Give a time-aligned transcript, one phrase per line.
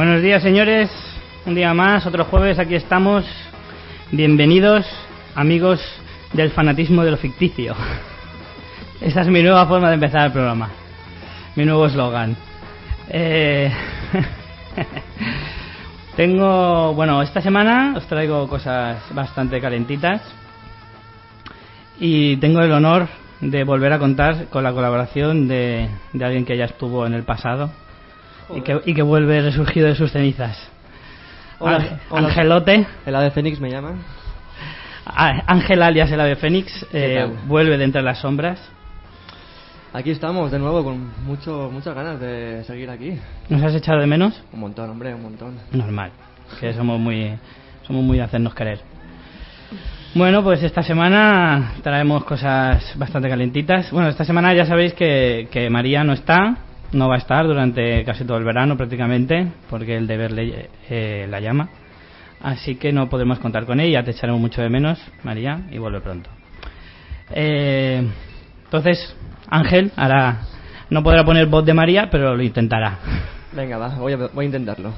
[0.00, 0.90] Buenos días, señores.
[1.44, 3.22] Un día más, otro jueves, aquí estamos.
[4.10, 4.86] Bienvenidos,
[5.34, 5.78] amigos
[6.32, 7.76] del fanatismo de lo ficticio.
[9.02, 10.70] Esta es mi nueva forma de empezar el programa.
[11.54, 12.34] Mi nuevo eslogan.
[13.10, 13.70] Eh,
[16.16, 20.22] Tengo, bueno, esta semana os traigo cosas bastante calentitas.
[21.98, 23.06] Y tengo el honor
[23.42, 27.24] de volver a contar con la colaboración de, de alguien que ya estuvo en el
[27.24, 27.70] pasado
[28.54, 30.58] y que, y que vuelve resurgido de sus cenizas.
[31.58, 32.28] Hola, Ángel- hola.
[32.28, 33.94] Angelote, El ave Fénix me llama.
[35.04, 38.60] Ángel alias el ave Fénix, ¿Qué eh, vuelve de entre las sombras.
[39.92, 43.18] Aquí estamos de nuevo con mucho, muchas ganas de seguir aquí.
[43.48, 44.40] ¿Nos has echado de menos?
[44.52, 45.54] Un montón, hombre, un montón.
[45.72, 46.12] Normal,
[46.60, 47.32] que somos muy,
[47.86, 48.80] somos muy de hacernos querer.
[50.14, 53.90] Bueno, pues esta semana traemos cosas bastante calentitas.
[53.90, 56.56] Bueno, esta semana ya sabéis que, que María no está,
[56.92, 61.26] no va a estar durante casi todo el verano prácticamente, porque el deber le, eh,
[61.28, 61.68] la llama.
[62.42, 66.00] Así que no podemos contar con ella, te echaremos mucho de menos, María, y vuelve
[66.00, 66.30] pronto.
[67.32, 68.02] Eh,
[68.64, 69.14] entonces,
[69.48, 70.42] Ángel hará,
[70.88, 72.98] no podrá poner voz de María, pero lo intentará.
[73.52, 74.92] Venga, va, voy a, voy a intentarlo.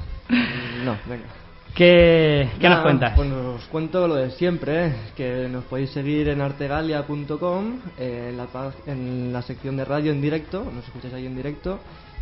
[0.85, 1.42] No, venga.
[1.75, 3.13] ¿Qué, qué nos cuentas?
[3.15, 4.95] Pues os cuento lo de siempre, ¿eh?
[5.15, 8.47] que nos podéis seguir en artegalia.com, eh, en, la,
[8.85, 11.79] en la sección de radio en directo, nos escucháis ahí en directo,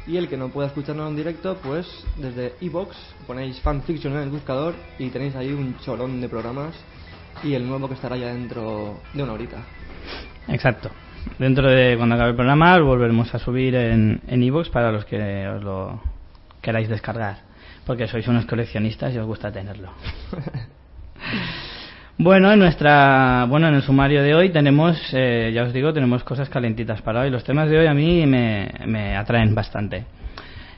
[0.07, 1.85] y el que no pueda escucharnos en directo, pues
[2.15, 2.95] desde iBox
[3.27, 6.73] ponéis fanfiction en el buscador y tenéis ahí un cholón de programas
[7.43, 9.57] y el nuevo que estará ya dentro de una horita.
[10.47, 10.89] Exacto.
[11.37, 15.61] Dentro de cuando acabe el programa volveremos a subir en iVoox para los que os
[15.61, 16.01] lo
[16.61, 17.50] queráis descargar.
[17.91, 19.91] Porque sois unos coleccionistas y os gusta tenerlo.
[22.17, 26.23] Bueno, en nuestra, bueno, en el sumario de hoy tenemos, eh, ya os digo, tenemos
[26.23, 27.31] cosas calentitas para hoy.
[27.31, 30.05] Los temas de hoy a mí me, me atraen bastante.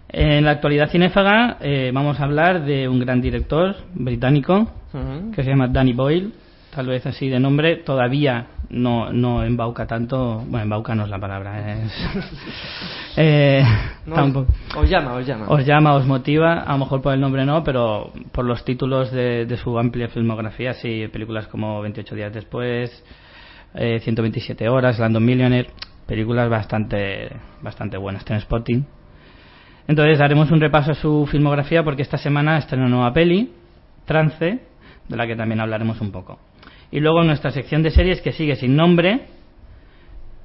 [0.08, 5.32] En la actualidad cinéfaga eh, vamos a hablar de un gran director británico Ujú.
[5.34, 6.32] que se llama Danny Boyle,
[6.74, 11.20] tal vez así de nombre, todavía no, no embauca tanto, bueno, embauca no es la
[11.20, 11.94] palabra, es...
[13.18, 13.64] eh,
[14.06, 15.46] No, tampoco- os llama, os llama.
[15.50, 19.12] os llama, os motiva, a lo mejor por el nombre no, pero por los títulos
[19.12, 23.04] de, de su amplia filmografía, sí, películas como 28 días después,
[23.76, 25.70] eh, 127 horas, Landon Millionaire,
[26.08, 27.30] películas bastante,
[27.62, 28.86] bastante buenas, Spotting.
[29.88, 33.52] Entonces haremos un repaso a su filmografía porque esta semana está en una nueva peli,
[34.06, 34.60] Trance,
[35.08, 36.40] de la que también hablaremos un poco.
[36.94, 39.22] Y luego nuestra sección de series que sigue sin nombre,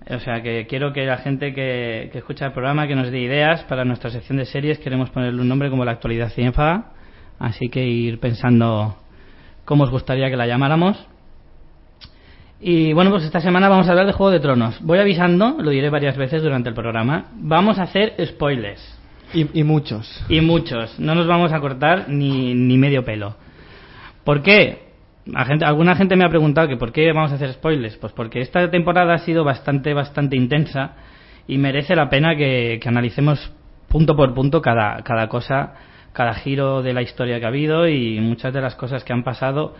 [0.08, 3.20] o sea que quiero que la gente que, que escucha el programa que nos dé
[3.20, 4.78] ideas para nuestra sección de series.
[4.78, 6.92] Queremos ponerle un nombre como la actualidad cinéfaga.
[7.38, 8.96] Así que ir pensando
[9.66, 10.96] cómo os gustaría que la llamáramos.
[12.62, 14.80] Y bueno, pues esta semana vamos a hablar de Juego de Tronos.
[14.80, 17.26] Voy avisando, lo diré varias veces durante el programa.
[17.34, 18.98] Vamos a hacer spoilers.
[19.34, 20.24] Y, y muchos.
[20.30, 20.98] Y muchos.
[20.98, 23.36] No nos vamos a cortar ni, ni medio pelo.
[24.24, 24.87] ¿Por qué?
[25.32, 27.96] La gente, alguna gente me ha preguntado que por qué vamos a hacer spoilers.
[27.96, 30.92] Pues porque esta temporada ha sido bastante, bastante intensa
[31.46, 33.52] y merece la pena que, que analicemos
[33.88, 35.74] punto por punto cada, cada cosa,
[36.12, 39.22] cada giro de la historia que ha habido y muchas de las cosas que han
[39.24, 39.74] pasado.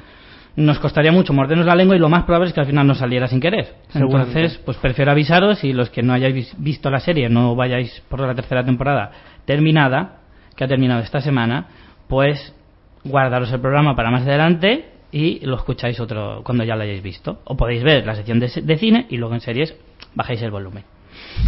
[0.56, 2.98] Nos costaría mucho mordernos la lengua y lo más probable es que al final nos
[2.98, 3.74] saliera sin querer.
[4.06, 8.02] Entonces, pues prefiero avisaros y los que no hayáis vis- visto la serie, no vayáis
[8.08, 9.10] por la tercera temporada
[9.44, 10.16] terminada,
[10.56, 11.66] que ha terminado esta semana,
[12.08, 12.54] pues
[13.04, 17.40] guardaros el programa para más adelante y lo escucháis otro cuando ya lo hayáis visto.
[17.44, 19.74] O podéis ver la sección de, cine y luego en series
[20.14, 20.84] bajáis el volumen,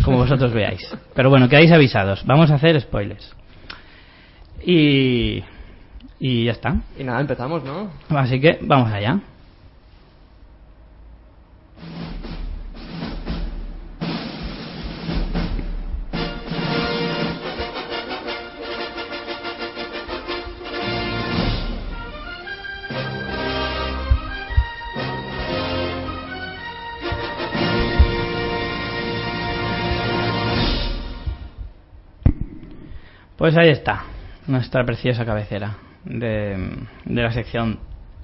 [0.04, 0.96] como vosotros veáis.
[1.14, 2.24] Pero bueno, quedáis avisados.
[2.26, 3.34] Vamos a hacer spoilers.
[4.64, 5.42] Y,
[6.18, 6.76] y ya está.
[6.98, 7.90] Y nada, empezamos, ¿no?
[8.10, 9.20] Así que vamos allá.
[33.40, 34.02] Pues ahí está,
[34.48, 36.58] nuestra preciosa cabecera de,
[37.06, 37.78] la sección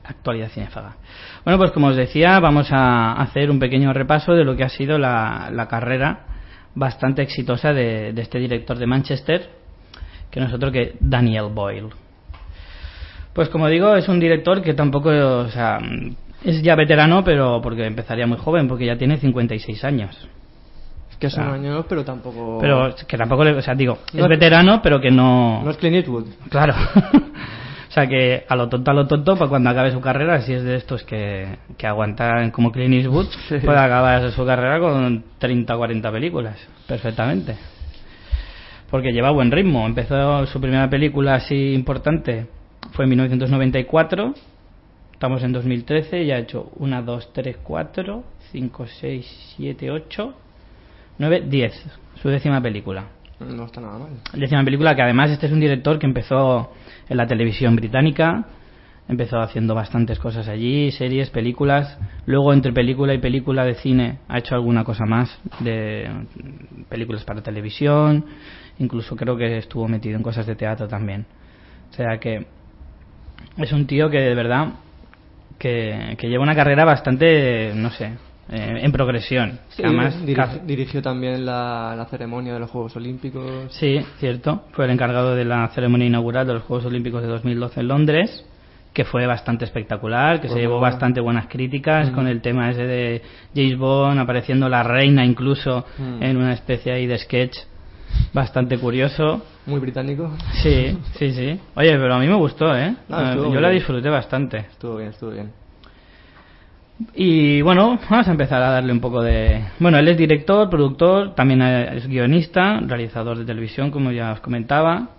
[0.05, 0.97] actualidad cinefaga.
[1.43, 4.69] Bueno, pues como os decía, vamos a hacer un pequeño repaso de lo que ha
[4.69, 6.27] sido la, la carrera
[6.75, 9.49] bastante exitosa de, este director de Manchester,
[10.31, 11.89] que no es otro que Daniel Boyle.
[13.33, 15.11] Pues como digo, es un director que tampoco,
[16.45, 20.29] es ya veterano, pero porque empezaría muy joven, porque ya tiene 56 años.
[21.19, 22.59] Que son sea, años, pero tampoco.
[22.61, 25.63] Pero que tampoco, le, o sea, digo, no es veterano, pero que no.
[25.63, 26.27] No es Clint Eastwood.
[26.51, 26.75] Claro.
[27.89, 30.53] o sea, que a lo tonto, a lo tonto, para cuando acabe su carrera, si
[30.53, 33.59] es de estos que, que aguantan como Clint Eastwood, sí.
[33.65, 37.57] puede acabar su carrera con 30 o 40 películas, perfectamente.
[38.91, 39.87] Porque lleva buen ritmo.
[39.87, 42.47] Empezó su primera película así importante,
[42.93, 44.35] fue en 1994
[45.17, 50.35] Estamos en 2013 y ha hecho 1, 2, 3, 4, 5, 6, 7, 8,
[51.19, 51.87] 9, 10.
[52.21, 53.05] Su décima película.
[53.41, 54.11] No está nada mal.
[54.33, 56.73] Décima película que además este es un director que empezó
[57.09, 58.47] en la televisión británica.
[59.09, 61.99] Empezó haciendo bastantes cosas allí, series, películas.
[62.25, 66.11] Luego entre película y película de cine ha hecho alguna cosa más de
[66.89, 68.25] películas para televisión.
[68.79, 71.27] Incluso creo que estuvo metido en cosas de teatro también.
[71.91, 72.47] O sea que
[73.59, 74.73] es un tío que de verdad
[75.59, 78.13] que, que lleva una carrera bastante, no sé,
[78.49, 79.59] eh, en progresión.
[79.71, 83.73] Sí, Además, dirigió, dirigió también la, la, ceremonia de los Juegos Olímpicos.
[83.73, 84.65] Sí, cierto.
[84.73, 88.45] Fue el encargado de la ceremonia inaugural de los Juegos Olímpicos de 2012 en Londres,
[88.93, 93.23] que fue bastante espectacular, que se llevó bastante buenas críticas con el tema ese de
[93.55, 97.59] James Bond apareciendo la reina incluso en una especie ahí de sketch
[98.33, 99.43] bastante curioso.
[99.67, 100.31] Muy británico.
[100.63, 101.61] Sí, sí, sí.
[101.75, 102.95] Oye, pero a mí me gustó, ¿eh?
[103.09, 103.63] No, Yo bien.
[103.63, 104.59] la disfruté bastante.
[104.59, 105.51] Estuvo bien, estuvo bien.
[107.15, 109.63] Y bueno, vamos a empezar a darle un poco de...
[109.79, 115.11] Bueno, él es director, productor, también es guionista, realizador de televisión, como ya os comentaba.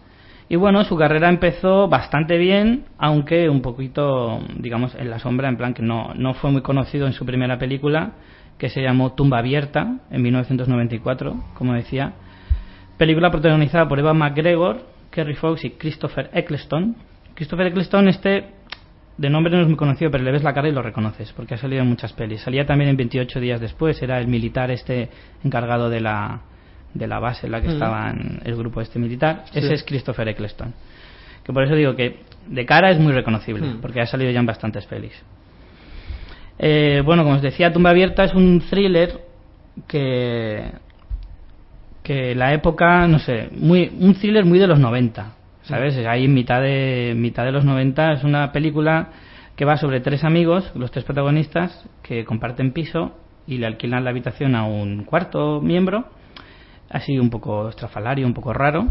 [0.50, 5.58] Y bueno, su carrera empezó bastante bien, aunque un poquito, digamos, en la sombra, en
[5.58, 8.14] plan que no, no fue muy conocido en su primera película,
[8.58, 12.14] que se llamó Tumba Abierta, en 1994, como decía
[12.98, 14.82] Película protagonizada por Eva McGregor,
[15.12, 16.96] Kerry Fox y Christopher Eccleston.
[17.36, 18.57] Christopher Eccleston, este
[19.18, 21.56] de nombre no es muy conocido, pero le ves la cara y lo reconoces, porque
[21.56, 22.42] ha salido en muchas pelis.
[22.42, 25.10] Salía también en 28 días después, era el militar este
[25.44, 26.42] encargado de la,
[26.94, 27.72] de la base en la que mm.
[27.72, 29.44] estaba el grupo este militar.
[29.52, 29.60] Sí.
[29.60, 30.74] Ese es Christopher Eccleston.
[31.44, 33.82] Que por eso digo que de cara es muy reconocible, mm.
[33.82, 35.14] porque ha salido ya en bastantes pelis.
[36.60, 39.22] Eh, bueno, como os decía, Tumba Abierta es un thriller
[39.88, 40.72] que
[42.08, 45.36] que la época, no sé, muy un thriller muy de los 90,
[45.68, 45.98] ¿sabes?
[46.06, 49.10] Ahí en mitad de mitad de los 90 es una película
[49.56, 54.12] que va sobre tres amigos, los tres protagonistas, que comparten piso y le alquilan la
[54.12, 56.06] habitación a un cuarto miembro,
[56.90, 58.88] así un poco estrafalario, un poco raro,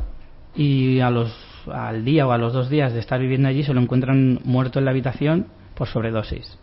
[0.55, 1.33] y a los
[1.73, 4.79] al día o a los dos días de estar viviendo allí se lo encuentran muerto
[4.79, 6.59] en la habitación por sobredosis.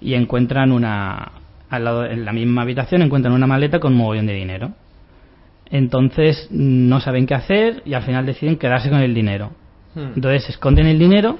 [0.00, 1.32] Y encuentran una
[1.68, 4.72] al lado en la misma habitación encuentran una maleta con un mogollón de dinero
[5.70, 9.50] entonces no saben qué hacer y al final deciden quedarse con el dinero.
[9.94, 10.12] Hmm.
[10.14, 11.38] Entonces esconden el dinero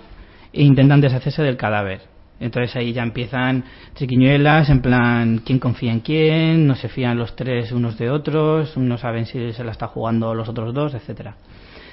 [0.53, 2.01] e intentan deshacerse del cadáver.
[2.39, 6.67] Entonces ahí ya empiezan triquiñuelas, en plan, ¿quién confía en quién?
[6.67, 10.35] No se fían los tres unos de otros, no saben si se la está jugando
[10.35, 11.37] los otros dos, etcétera.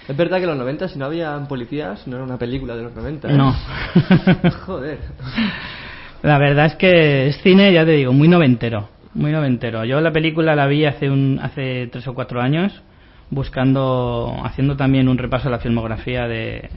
[0.07, 2.83] Es verdad que en los 90 si no había policías no era una película de
[2.83, 3.29] los 90.
[3.29, 3.37] ¿eh?
[3.37, 3.55] No.
[4.65, 4.99] Joder.
[6.23, 9.85] La verdad es que es cine, ya te digo, muy noventero muy noventero.
[9.85, 12.81] Yo la película la vi hace un hace tres o cuatro años,
[13.29, 16.69] buscando, haciendo también un repaso a la filmografía de,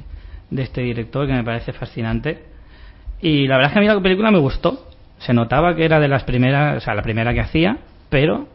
[0.51, 2.45] de este director que me parece fascinante.
[3.21, 4.89] Y la verdad es que a mí la película me gustó.
[5.19, 7.79] Se notaba que era de las primeras, o sea, la primera que hacía,
[8.11, 8.49] pero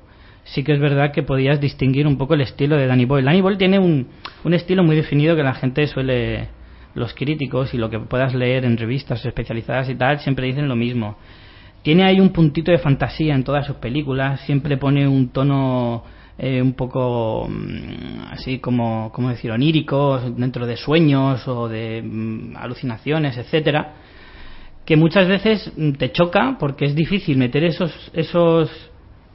[0.44, 3.26] sí que es verdad que podías distinguir un poco el estilo de Danny Boyle.
[3.26, 4.08] Danny Boyle tiene un,
[4.44, 6.50] un estilo muy definido que la gente suele,
[6.94, 10.76] los críticos y lo que puedas leer en revistas especializadas y tal, siempre dicen lo
[10.76, 11.18] mismo
[11.82, 16.04] tiene ahí un puntito de fantasía en todas sus películas, siempre pone un tono
[16.38, 22.56] eh, un poco mm, así como, como decir, onírico, dentro de sueños o de mm,
[22.58, 23.94] alucinaciones, etcétera,
[24.86, 28.70] que muchas veces mm, te choca porque es difícil meter esos, esos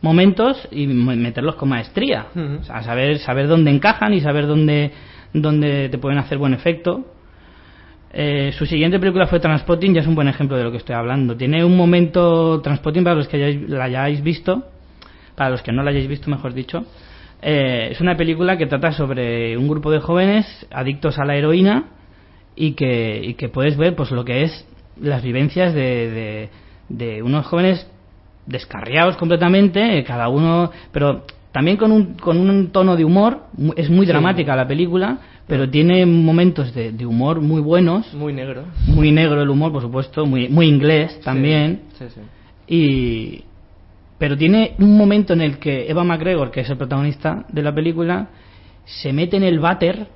[0.00, 2.26] momentos y meterlos con maestría.
[2.34, 2.60] Uh -huh.
[2.60, 4.92] O sea, saber, saber dónde encajan y saber dónde,
[5.32, 7.15] dónde te pueden hacer buen efecto
[8.18, 10.94] eh, su siguiente película fue Transpotting, ya es un buen ejemplo de lo que estoy
[10.94, 11.36] hablando.
[11.36, 14.64] Tiene un momento, Transpotting, para los que hayáis, la hayáis visto,
[15.34, 16.86] para los que no la hayáis visto, mejor dicho,
[17.42, 21.90] eh, es una película que trata sobre un grupo de jóvenes adictos a la heroína
[22.54, 24.66] y que, y que puedes ver pues lo que es
[24.98, 26.48] las vivencias de, de,
[26.88, 27.86] de unos jóvenes
[28.46, 33.42] descarriados completamente, cada uno, pero también con un, con un tono de humor,
[33.76, 34.56] es muy dramática sí.
[34.56, 38.64] la película, pero tiene momentos de, de humor muy buenos, Muy negro.
[38.86, 42.20] muy negro el humor, por supuesto, muy, muy inglés también, Sí, sí.
[42.66, 43.42] y
[44.18, 47.74] pero tiene un momento en el que Eva McGregor, que es el protagonista de la
[47.74, 48.28] película,
[48.86, 50.06] se mete en el váter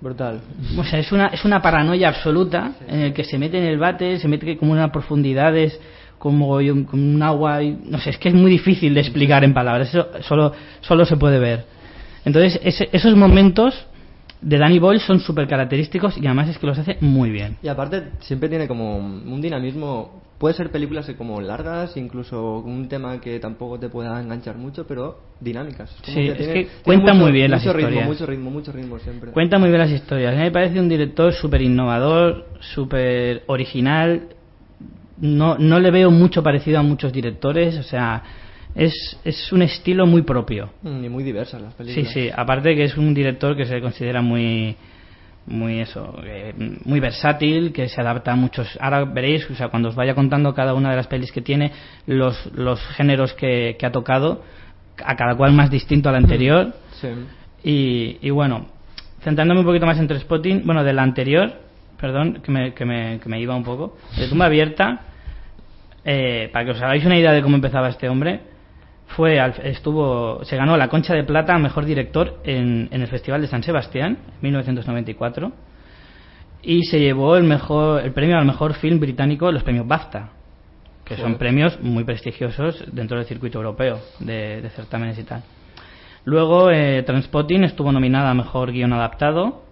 [0.00, 0.40] Brutal.
[0.78, 3.76] o sea, es una, es una paranoia absoluta en el que se mete en el
[3.78, 5.78] váter, se mete como en unas profundidades,
[6.18, 9.52] como como un agua, y, no sé, es que es muy difícil de explicar en
[9.52, 11.64] palabras, eso solo, solo se puede ver.
[12.24, 13.74] Entonces, ese- esos momentos
[14.40, 17.56] de Danny Boyle son súper característicos y además es que los hace muy bien.
[17.62, 20.22] Y aparte siempre tiene como un dinamismo.
[20.38, 24.86] Puede ser películas que como largas, incluso un tema que tampoco te pueda enganchar mucho,
[24.86, 25.94] pero dinámicas.
[26.02, 28.08] Como Sí, es tiene- que tiene cuenta mucho- muy bien las mucho ritmo, historias.
[28.08, 29.32] mucho ritmo, mucho ritmo siempre.
[29.32, 30.32] Cuenta muy bien las historias.
[30.32, 34.28] A mí me parece un director súper innovador, súper original.
[35.18, 38.22] No, no le veo mucho parecido a muchos directores, o sea,
[38.74, 40.70] es, es un estilo muy propio.
[40.82, 42.12] Mm, Y muy diversas las Sí, películas.
[42.12, 44.76] sí, aparte que es un director que se considera muy
[45.46, 46.52] muy eso, eh,
[46.84, 48.78] muy versátil, que se adapta a muchos.
[48.80, 51.72] Ahora veréis, o sea, cuando os vaya contando cada una de las pelis que tiene,
[52.06, 54.44] los, los géneros que, que ha tocado,
[55.04, 56.74] a cada cual más distinto al anterior.
[57.00, 57.08] Sí.
[57.64, 58.66] Y, y bueno,
[59.22, 61.50] centrándome un poquito más en Spotting, bueno, de la anterior,
[61.98, 65.00] perdón, que me, que me, que me iba un poco, de tumba abierta,
[66.04, 68.40] eh, para que os hagáis una idea de cómo empezaba este hombre,
[69.16, 73.08] fue al- estuvo se ganó la Concha de Plata a mejor director en, en el
[73.08, 75.52] Festival de San Sebastián en 1994
[76.62, 80.30] y se llevó el mejor el premio al mejor film británico los premios BAFTA
[81.04, 85.42] que son premios muy prestigiosos dentro del circuito europeo de, de certámenes y tal.
[86.24, 89.64] Luego eh, Transpotting estuvo nominada a mejor guion adaptado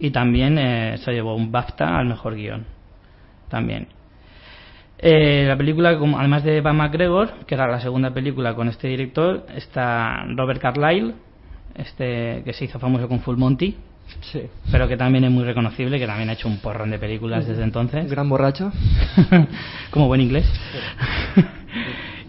[0.00, 2.64] y también eh, se llevó un BAFTA al mejor guion
[3.48, 3.86] también
[5.02, 9.44] eh, la película, además de Eva McGregor, que era la segunda película con este director,
[9.54, 11.14] está Robert Carlyle,
[11.74, 13.76] este que se hizo famoso con Full Monty,
[14.20, 14.42] Sí.
[14.70, 17.62] pero que también es muy reconocible, que también ha hecho un porrón de películas desde
[17.64, 18.70] entonces, Gran borracho.
[19.90, 20.44] como buen inglés.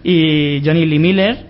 [0.03, 1.46] y Johnny Lee Miller,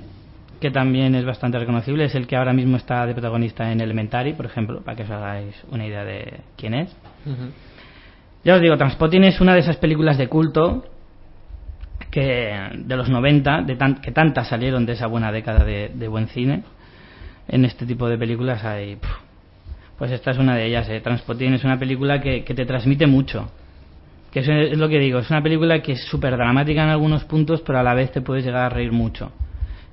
[0.60, 4.34] que también es bastante reconocible, es el que ahora mismo está de protagonista en Elementary,
[4.34, 6.90] por ejemplo, para que os hagáis una idea de quién es.
[7.26, 7.52] Ujú.
[8.44, 10.86] Ya os digo, Transpotting es una de esas películas de culto
[12.14, 16.28] que de los 90, de que tantas salieron de esa buena década de, de buen
[16.28, 16.62] cine.
[17.48, 19.00] En este tipo de películas hay...
[19.98, 20.88] pues esta es una de ellas.
[20.90, 21.02] Eh.
[21.02, 23.52] Transpotting es una película que, que te transmite mucho.
[24.32, 27.62] Que es lo que digo, es una película que es súper dramática en algunos puntos,
[27.66, 29.32] pero a la vez te puedes llegar a reír mucho.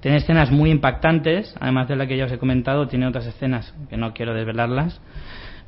[0.01, 3.75] Tiene escenas muy impactantes, además de la que ya os he comentado, tiene otras escenas
[3.89, 5.01] que no quiero desvelarlas,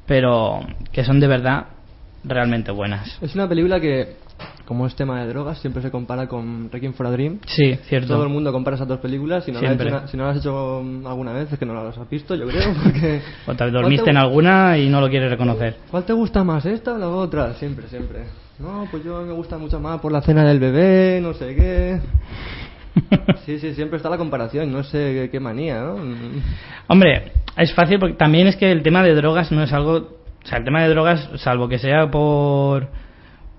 [0.06, 0.60] pero
[0.92, 1.66] que son de verdad
[2.24, 3.18] realmente buenas.
[3.22, 4.16] Es una película que,
[4.64, 7.38] como es tema de drogas, siempre se compara con Requiem for a Dream.
[7.46, 8.14] Sí, cierto.
[8.14, 9.44] Todo el mundo compara esas dos películas.
[9.44, 9.88] Si no, la has Siempre.
[9.96, 12.46] hecho, si no las has hecho alguna vez, es que no las has visto, yo
[12.46, 12.72] creo.
[12.82, 15.76] Porque O tal vez ¿Cuál dormiste te en gu- alguna y no lo quieres reconocer.
[15.90, 17.54] ¿Cuál te gusta más, esta o la otra?
[17.54, 18.20] Siempre, siempre.
[18.58, 22.00] No, pues yo me gusta mucho más por la cena del bebé, no sé qué.
[23.46, 25.96] Sí, sí, siempre está la comparación, no sé qué, manía, ¿no?
[26.88, 29.92] Hombre, es fácil porque también es que el tema de drogas no es algo.
[30.44, 32.88] O sea, el tema de drogas, salvo que sea por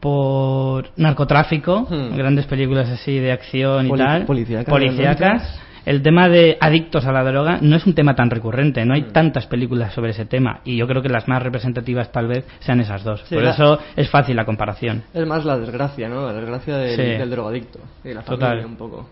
[0.03, 2.17] por narcotráfico, Hmm.
[2.17, 7.24] grandes películas así de acción y tal, policíacas, policíacas, el tema de adictos a la
[7.24, 9.12] droga no es un tema tan recurrente, no hay Hmm.
[9.13, 12.81] tantas películas sobre ese tema y yo creo que las más representativas tal vez sean
[12.81, 13.22] esas dos.
[13.29, 15.03] Sí, Por la- eso es fácil la comparación.
[15.13, 16.25] Es más la desgracia, ¿no?
[16.25, 17.01] La desgracia del, Sí.
[17.01, 17.79] del drogadicto.
[18.03, 18.65] Y la familia Total.
[18.65, 19.10] un poco.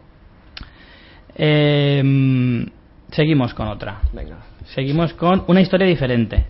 [1.35, 2.65] Eh,
[3.11, 3.99] seguimos con otra.
[4.11, 4.37] Venga.
[4.75, 6.45] Seguimos con una historia diferente.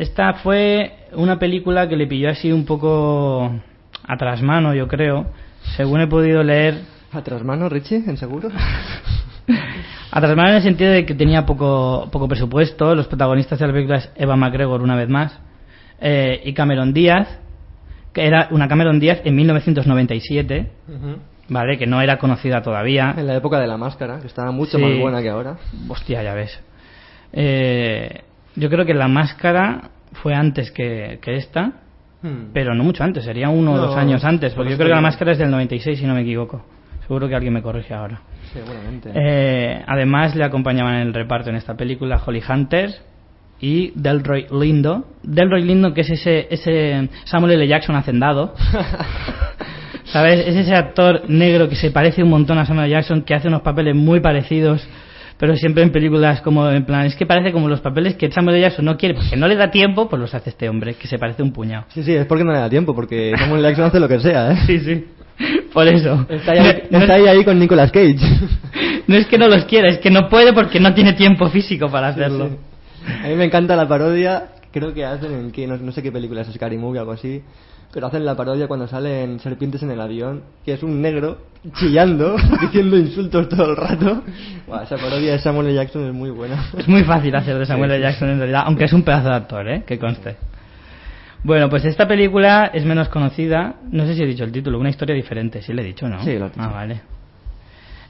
[0.00, 3.52] Esta fue una película que le pilló así un poco
[4.02, 5.26] a trasmano, yo creo.
[5.76, 6.78] Según he podido leer,
[7.12, 7.96] ¿A trasmano, Richie?
[8.06, 8.48] ¿En seguro?
[10.10, 12.94] a trasmano en el sentido de que tenía poco, poco presupuesto.
[12.94, 15.38] Los protagonistas de la película es Eva McGregor, una vez más,
[16.00, 17.28] eh, y Cameron Díaz,
[18.14, 20.70] que era una Cameron Díaz en 1997,
[21.50, 21.76] ¿vale?
[21.76, 23.14] Que no era conocida todavía.
[23.18, 24.82] En la época de la máscara, que estaba mucho Sí.
[24.82, 25.58] más buena que ahora.
[25.90, 26.58] Hostia, ya ves.
[27.34, 28.22] Eh,
[28.56, 31.72] yo creo que la máscara fue antes que, que esta,
[32.22, 32.52] Hmm.
[32.52, 34.82] pero no mucho antes, sería uno o No, dos años antes, por porque yo eso
[34.82, 36.62] creo que la máscara es del 96, si no me equivoco.
[37.06, 38.20] Seguro que alguien me corrige ahora.
[38.52, 39.10] Seguramente.
[39.14, 42.90] Eh, además, le acompañaban en el reparto en esta película Holly Hunter
[43.58, 45.06] y Delroy Lindo.
[45.22, 47.66] Delroy Lindo, que es ese, ese Samuel L.
[47.66, 48.54] Jackson hacendado.
[50.04, 50.46] ¿Sabes?
[50.46, 52.92] Es ese actor negro que se parece un montón a Samuel L.
[52.96, 54.86] Jackson, que hace unos papeles muy parecidos,
[55.40, 58.56] pero siempre en películas como, en plan, es que parece como los papeles que Samuel
[58.56, 58.62] L.
[58.66, 61.18] Jackson no quiere, porque no le da tiempo, pues los hace este hombre, que se
[61.18, 61.86] parece un puñado.
[61.88, 64.52] Sí, sí, es porque no le da tiempo, porque Samuel Jackson hace lo que sea,
[64.52, 64.56] ¿eh?
[64.66, 65.04] Sí, sí.
[65.72, 66.26] Por eso.
[66.28, 68.16] Está ahí, No- está ahí, ahí con Nicolas Cage.
[69.06, 71.88] No es que no los quiera, es que no puede porque no tiene tiempo físico
[71.88, 72.48] para hacerlo.
[72.48, 72.54] Sí,
[73.06, 73.12] sí.
[73.24, 76.12] A mí me encanta la parodia creo que hacen en que no, no sé qué
[76.12, 77.42] película es Scary Movie o algo así
[77.92, 81.38] pero hacen la parodia cuando salen serpientes en el avión que es un negro
[81.74, 84.22] chillando diciendo insultos todo el rato
[84.82, 85.74] esa parodia de Samuel L.
[85.74, 88.02] Jackson es muy buena Es muy fácil hacer de Samuel L.
[88.02, 89.82] Jackson en realidad, aunque es un pedazo de actor, ¿eh?
[89.86, 90.36] Que conste.
[91.42, 93.76] Bueno, pues esta película es menos conocida.
[93.90, 95.62] No sé si he dicho el título, una historia diferente.
[95.62, 96.22] Sí, le he dicho, ¿no?
[96.22, 96.64] Sí, lo has dicho.
[96.64, 97.00] Ah, vale.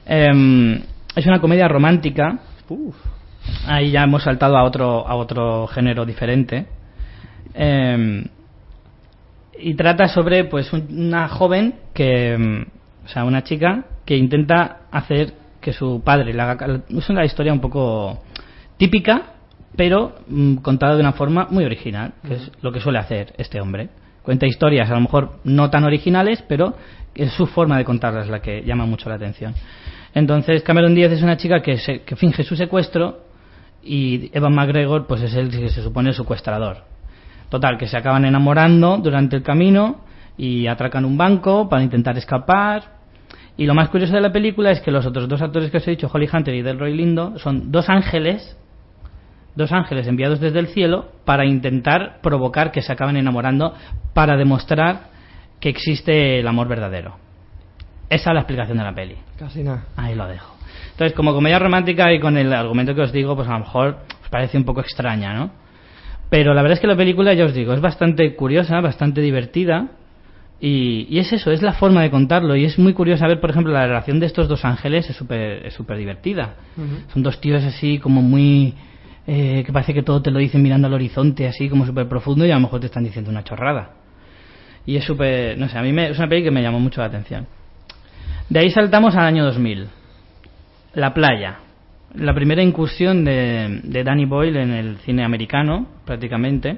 [0.05, 0.81] Em,
[1.15, 2.39] es una comedia romántica.
[2.67, 2.95] Uf.
[3.67, 6.67] Ahí ya hemos saltado a otro, a otro género diferente.
[7.53, 8.25] Em,
[9.59, 12.65] y trata sobre pues un- una joven que em,
[13.05, 17.59] o sea una chica que intenta hacer que su padre ca- es una historia un
[17.61, 18.21] poco
[18.77, 19.33] típica
[19.75, 23.61] pero mm, contada de una forma muy original que es lo que suele hacer este
[23.61, 23.89] hombre.
[24.23, 26.75] Cuenta historias a lo mejor no tan originales pero
[27.15, 29.53] es su forma de contarlas la que llama mucho la atención.
[30.13, 33.19] Entonces Cameron Díaz es una chica que, se- que finge su secuestro
[33.83, 36.90] y Evan McGregor pues es el que se supone el secuestrador
[37.51, 40.05] Total, que se acaban enamorando durante el camino
[40.37, 42.83] y atracan un banco para intentar escapar.
[43.57, 45.85] Y lo más curioso de la película es que los otros dos actores que os
[45.85, 48.57] he dicho, Holly Hunter y Delroy Lindo, son dos ángeles,
[49.53, 53.75] dos ángeles enviados desde el cielo para intentar provocar que se acaben enamorando
[54.13, 55.09] para demostrar
[55.59, 57.17] que existe el amor verdadero.
[58.09, 59.17] Esa es la explicación de la peli.
[59.37, 60.55] casi nada Ahí lo dejo.
[60.91, 63.97] Entonces, como comedia romántica y con el argumento que os digo, pues a lo mejor
[64.23, 65.60] os parece un poco extraña, ¿no?
[66.31, 69.89] Pero la verdad es que la película, ya os digo, es bastante curiosa, bastante divertida.
[70.61, 72.55] Y, y es eso, es la forma de contarlo.
[72.55, 75.65] Y es muy curioso ver, por ejemplo, la relación de estos dos ángeles es súper
[75.65, 76.55] es súper divertida.
[77.11, 78.73] Son dos tíos así como muy...
[79.27, 82.45] eh, que parece que todo te lo dicen mirando al horizonte, así como súper profundo,
[82.45, 83.89] y a lo mejor te están diciendo una chorrada.
[84.85, 85.57] Y es súper...
[85.57, 87.45] No sé, a mí me, es una peli que me llamó mucho la atención.
[88.47, 89.87] De ahí saltamos al año 2000.
[90.93, 91.57] La playa.
[92.15, 96.77] La primera incursión de, de Danny Boyle en el cine americano, prácticamente.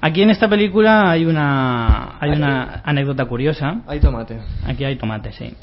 [0.00, 3.82] Aquí en esta película hay una, hay una anécdota curiosa.
[3.86, 5.54] hay tomate Aquí hay tomate, sí.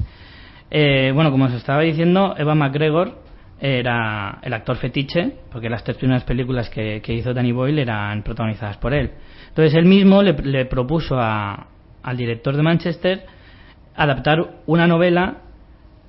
[0.70, 3.24] Eh, bueno, como os estaba diciendo, Eva McGregor
[3.60, 8.22] era el actor fetiche, porque las tres primeras películas que, que hizo Danny Boyle eran
[8.24, 9.12] protagonizadas por él.
[9.48, 11.68] Entonces él mismo le, le propuso a-
[12.04, 13.26] al director de Manchester
[13.96, 15.38] adaptar una novela,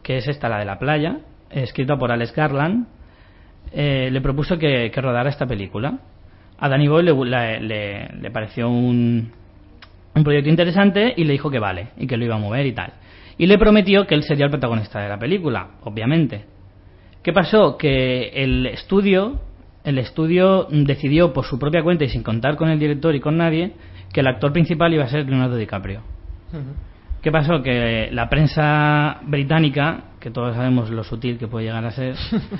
[0.02, 1.18] que es esta, la de la playa,
[1.50, 2.86] escrita por Alex Garland,
[3.72, 5.98] eh, le propuso que, que rodara esta película.
[6.58, 9.30] A Danny Boyle le, le- le pareció un,
[10.14, 12.72] un proyecto interesante y le dijo que vale y que lo iba a mover y
[12.72, 12.92] tal.
[13.38, 16.44] Y le prometió que él sería el protagonista de la película, obviamente.
[17.22, 17.76] ¿Qué pasó?
[17.76, 19.40] Que el estudio,
[19.84, 23.36] el estudio decidió por su propia cuenta y sin contar con el director y con
[23.36, 23.72] nadie
[24.12, 26.00] que el actor principal iba a ser Leonardo DiCaprio.
[27.20, 27.60] ¿Qué pasó?
[27.62, 32.16] Que la prensa británica, que todos sabemos lo sutil que puede llegar a ser,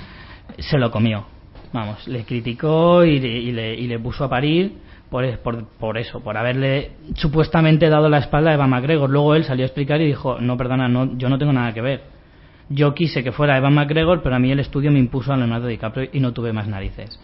[0.57, 1.25] se lo comió.
[1.73, 4.71] Vamos, le criticó y, le- y le, y le puso a parir
[5.09, 9.09] por, por, por eso, por haberle supuestamente dado la espalda a Eva McGregor.
[9.09, 11.81] Luego él salió a explicar y dijo, no, perdona, no, yo no tengo nada que
[11.81, 12.03] ver.
[12.69, 15.67] Yo quise que fuera Eva McGregor, pero a mí el estudio me impuso a Leonardo
[15.67, 17.19] DiCaprio y no tuve más narices.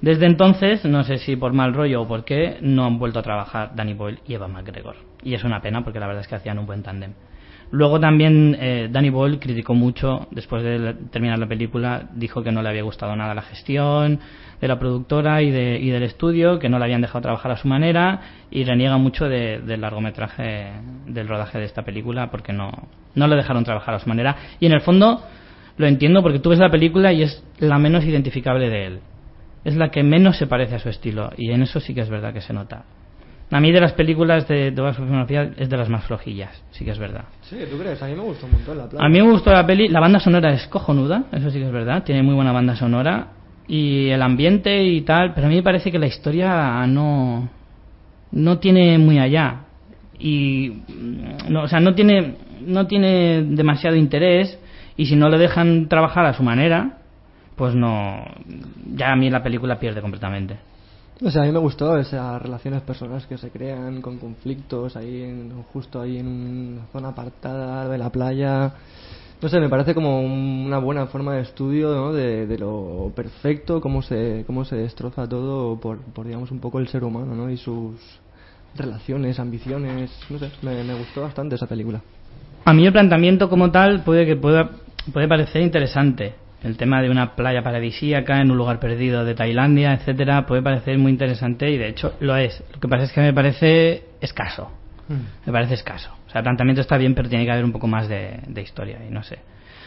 [0.00, 3.22] Desde entonces, no sé si por mal rollo o por qué, no han vuelto a
[3.22, 4.94] trabajar Danny Boyle y Eva McGregor.
[5.24, 7.14] Y es una pena porque la verdad es que hacían un buen tándem.
[7.72, 12.62] Luego también eh, Danny Boyle criticó mucho, después de terminar la película, dijo que no
[12.62, 14.20] le había gustado nada la gestión
[14.60, 17.56] de la productora y, de- y del estudio, que no le habían dejado trabajar a
[17.56, 20.70] su manera y reniega mucho de- del largometraje,
[21.06, 22.70] del rodaje de esta película porque no,
[23.14, 24.36] no le dejaron trabajar a su manera.
[24.60, 25.22] Y en el fondo
[25.78, 29.00] lo entiendo porque tú ves la película y es la menos identificable de él.
[29.64, 32.10] Es la que menos se parece a su estilo y en eso sí que es
[32.10, 32.84] verdad que se nota.
[33.52, 36.90] A mí de las películas de su filmografía es de las más flojillas, sí que
[36.90, 37.24] es verdad.
[37.42, 38.02] Sí, ¿tú crees?
[38.02, 39.04] A mí me gustó un montón la playa.
[39.04, 41.72] A mí me gustó la peli, la banda sonora es cojonuda, eso sí que es
[41.72, 43.26] verdad, tiene muy buena banda sonora
[43.68, 47.50] y el ambiente y tal, pero a mí me parece que la historia no
[48.32, 49.64] no tiene muy allá
[50.18, 50.72] y
[51.50, 54.58] no, o sea, no tiene no tiene demasiado interés
[54.96, 57.00] y si no le dejan trabajar a su manera,
[57.56, 58.24] pues no
[58.94, 60.71] ya a mí la película pierde completamente.
[61.20, 65.22] O sea, a mí me gustó esas relaciones personales que se crean con conflictos ahí,
[65.22, 68.72] en- justo ahí en una zona apartada de la playa.
[69.40, 73.80] No sé, me parece como un- una buena forma de estudio de, de lo perfecto,
[73.80, 77.50] cómo se, cómo se destroza todo por, por, digamos, un poco el ser humano ¿no?
[77.50, 77.94] y sus
[78.76, 80.10] relaciones, ambiciones.
[80.30, 82.00] No sé, me, me gustó bastante esa película.
[82.64, 84.70] A mí el planteamiento como tal puede que pueda
[85.12, 86.34] puede parecer interesante.
[86.62, 90.96] El tema de una playa paradisíaca en un lugar perdido de Tailandia, etcétera, puede parecer
[90.98, 92.62] muy interesante y de hecho lo es.
[92.72, 94.70] Lo que pasa es que me parece escaso.
[95.44, 96.10] Me parece escaso.
[96.26, 98.62] O sea, el planteamiento está bien, pero tiene que haber un poco más de, de
[98.62, 99.38] historia y no sé.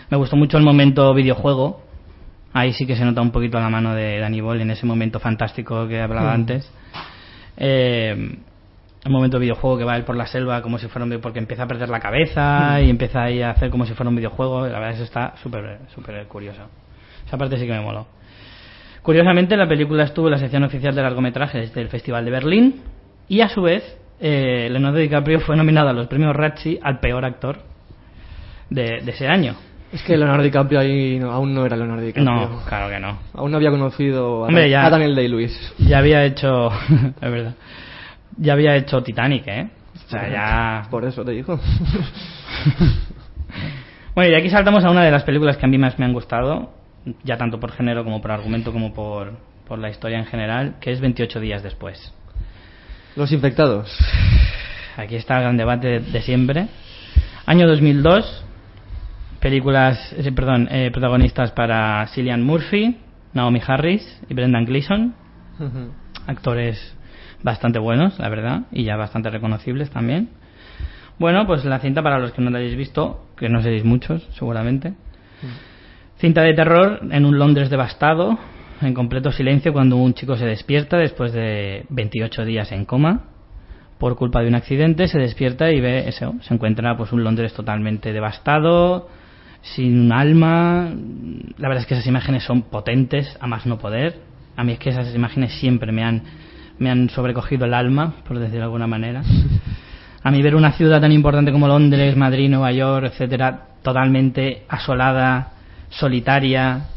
[0.09, 1.83] Me gustó mucho el momento videojuego.
[2.53, 5.19] Ahí sí que se nota un poquito la mano de Danny Boyle en ese momento
[5.19, 6.69] fantástico que he hablado antes.
[7.57, 8.37] Eh,
[9.05, 11.39] un momento de videojuego que va él por la selva como si fuera un porque
[11.39, 14.67] empieza a perder la cabeza y empieza ahí a hacer como si fuera un videojuego.
[14.67, 16.63] La verdad es que está súper súper curioso.
[17.25, 18.07] Esa parte sí que me moló.
[19.03, 22.81] Curiosamente, la película estuvo en la sección oficial de largometrajes del Festival de Berlín
[23.27, 23.83] y a su vez
[24.19, 27.59] eh, Leonardo DiCaprio fue nominado a los premios Razzie al peor actor
[28.71, 29.55] de, ese año.
[29.91, 32.25] Es que Leonardo DiCaprio ahí aún no era Leonardo DiCaprio.
[32.25, 33.19] No, claro que no.
[33.35, 35.73] Aún no había conocido a, Daniel Day-Lewis.
[35.77, 36.71] Ya había hecho...
[37.21, 37.53] es verdad
[38.37, 39.69] ya había hecho Titanic, ¿eh?
[40.05, 40.87] O sea, ya...
[40.89, 41.59] Por eso te digo.
[44.15, 46.13] bueno, y aquí saltamos a una de las películas que a mí más me han
[46.13, 46.73] gustado,
[47.23, 49.33] ya tanto por género como por argumento como por,
[49.67, 52.13] por la historia en general, que es 28 días después.
[53.15, 53.97] Los infectados.
[54.97, 56.67] Aquí está el gran debate de, siempre.
[57.45, 58.45] Año 2002,
[59.39, 62.97] películas, eh, perdón, eh, protagonistas para Cillian Murphy,
[63.33, 65.15] Naomi Harris y Brendan Gleeson.
[66.27, 66.94] Actores
[67.45, 70.29] bastante buenos, la verdad, y ya bastante reconocibles también.
[71.19, 74.27] Bueno, pues la cinta para los que no la hayáis visto, que no seréis muchos,
[74.31, 74.93] seguramente.
[76.17, 78.39] Cinta de terror en un Londres devastado,
[78.81, 83.25] en completo silencio cuando un chico se despierta después de 28 días en coma
[83.99, 87.53] por culpa de un accidente, se despierta y ve eso, se encuentra pues un Londres
[87.53, 89.07] totalmente devastado,
[89.61, 90.91] sin un alma.
[91.57, 94.19] La verdad es que esas imágenes son potentes, a más no poder.
[94.57, 96.23] A mí es que esas imágenes siempre me han
[96.79, 99.21] me han sobrecogido el alma, por decirlo de alguna manera.
[100.23, 105.51] A mí ver una ciudad tan importante como Londres, Madrid, Nueva York, etcétera, totalmente asolada,
[105.89, 106.87] solitaria,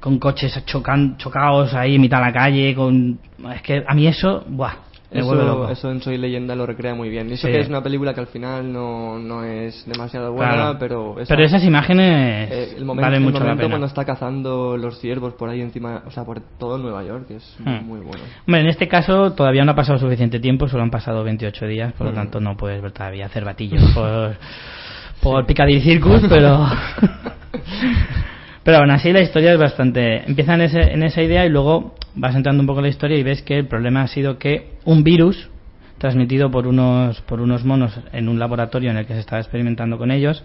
[0.00, 3.18] con coches chocan, chocados ahí en mitad de la calle, con
[3.54, 4.74] es que a mí eso, buah,
[5.14, 7.30] eso, en Soy Leyenda lo recrea muy bien.
[7.30, 11.16] Eso que es una película que al final no, no es demasiado buena, pero...
[11.28, 16.02] pero esas imágenes eh, el momento, mucho cuando está cazando los ciervos por ahí encima,
[16.06, 17.86] o sea, por todo Nueva York, es hmm.
[17.86, 18.22] muy bueno.
[18.46, 21.92] Bueno, en este caso todavía no ha pasado suficiente tiempo, solo han pasado 28 días,
[21.92, 22.16] por lo hmm.
[22.16, 24.36] tanto no puedes ver todavía hacer batillos por,
[25.22, 26.66] por Piccadilly Circus, pero...
[28.64, 30.24] Pero aún así la historia es bastante...
[30.26, 33.18] Empieza en, ese, en esa idea y luego vas entrando un poco en la historia
[33.18, 35.50] y ves que el problema ha sido que un virus
[35.98, 39.98] transmitido por unos, por unos monos en un laboratorio en el que se estaba experimentando
[39.98, 40.44] con ellos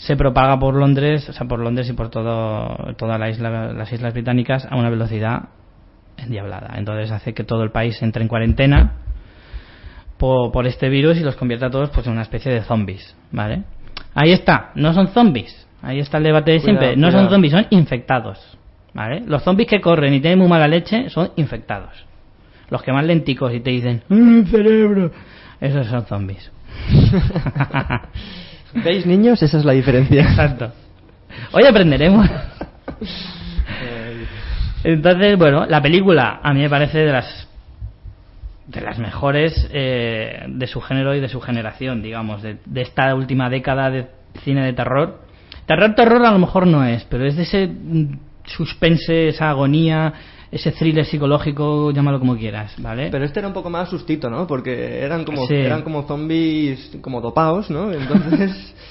[0.00, 3.92] se propaga por Londres, o sea, por Londres y por todo, toda la isla, las
[3.92, 5.50] islas británicas a una velocidad
[6.16, 6.74] endiablada.
[6.78, 8.94] Entonces hace que todo el país entre en cuarentena
[10.16, 13.14] por, por este virus y los convierta a todos pues en una especie de zombies,
[13.30, 13.64] ¿vale?
[14.14, 16.96] Ahí está, no son zombies, Ahí está el debate de siempre.
[16.96, 18.38] no son zombies, son infectados.
[18.92, 19.22] ¿Vale?
[19.26, 21.92] Los zombies que corren y tienen muy mala leche son infectados.
[22.70, 25.10] Los que más lenticos y te dicen, ¡un cerebro!
[25.60, 26.50] Esos son zombies.
[28.84, 29.42] ¿Veis, niños?
[29.42, 30.22] Esa es la diferencia.
[30.22, 30.72] Exacto.
[31.52, 32.28] Hoy aprenderemos.
[34.84, 37.48] Entonces, bueno, la película a mí me parece de las
[38.66, 43.12] de las mejores eh, de su género y de su generación, digamos, de, de esta
[43.16, 44.06] última década de
[44.44, 45.29] cine de terror
[45.70, 50.12] Terror, terror a lo mejor no es, pero es de ese mm, suspense, esa agonía,
[50.50, 53.08] ese thriller psicológico, llámalo como quieras, ¿vale?
[53.12, 54.48] Pero este era un poco más sustito, ¿no?
[54.48, 57.92] Porque eran como, eran como zombies como dopados, ¿no?
[57.92, 58.74] Entonces...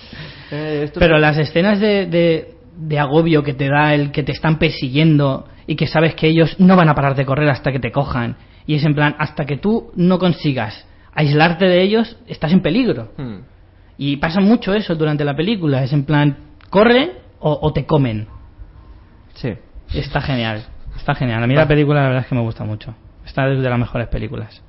[0.52, 4.58] Eh, pero las escenas de, de, de, agobio que te da el que te están
[4.58, 7.92] persiguiendo y que sabes que ellos no van a parar de correr hasta que te
[7.92, 8.36] cojan.
[8.66, 13.12] Y es en plan, hasta que tú no consigas aislarte de ellos, estás en peligro.
[13.16, 13.42] Hmm.
[14.00, 15.84] Y pasa mucho eso durante la película.
[15.84, 18.28] Es en plan, corre o, te comen.
[19.36, 19.54] Sí.
[19.94, 20.66] Está genial.
[20.96, 21.44] Está genial.
[21.44, 22.94] A mí la película la verdad es que me gusta mucho.
[23.26, 24.62] Está de las mejores películas.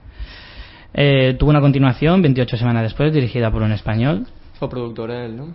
[0.95, 4.27] Eh, tuvo una continuación 28 semanas después, dirigida por un español.
[4.59, 5.55] Fue productor él, ¿no?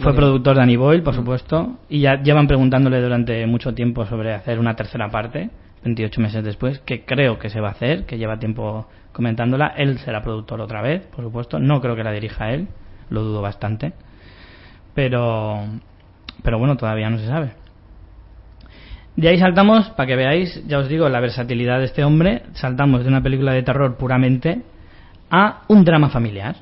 [0.00, 1.16] Fue productor Danny Boyle, por mm.
[1.16, 5.50] supuesto, y ya llevan preguntándole durante mucho tiempo sobre hacer una tercera parte,
[5.84, 9.68] 28 meses después, que creo que se va a hacer, que lleva tiempo comentándola.
[9.76, 11.58] Él será productor otra vez, por supuesto.
[11.58, 12.68] No creo que la dirija él,
[13.08, 13.92] lo dudo bastante
[14.94, 15.64] pero,
[16.42, 17.52] pero bueno, todavía no se sabe.
[19.16, 23.02] De ahí saltamos, para que veáis, ya os digo, la versatilidad de este hombre, saltamos
[23.02, 24.62] de una película de terror puramente
[25.30, 26.56] a un drama familiar.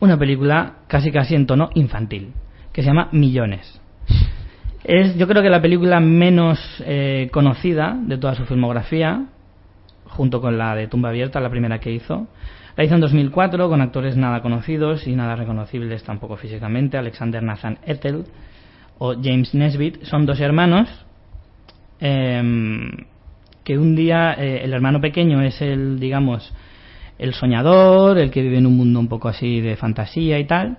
[0.00, 2.32] Una película casi casi en tono infantil,
[2.72, 3.80] que se llama Millones.
[4.84, 9.26] Es yo creo que la película menos eh, conocida de toda su filmografía,
[10.06, 12.28] junto con la de Tumba Abierta, la primera que hizo.
[12.78, 16.96] La hizo en 2004 con actores nada conocidos y nada reconocibles tampoco físicamente.
[16.96, 18.24] Alexander Nathan Ethel
[18.98, 20.88] o James Nesbitt son dos hermanos
[21.98, 22.88] em,
[23.64, 26.54] que un día eh, el hermano pequeño es el, digamos,
[27.18, 30.78] el soñador, el que vive en un mundo un poco así de fantasía y tal.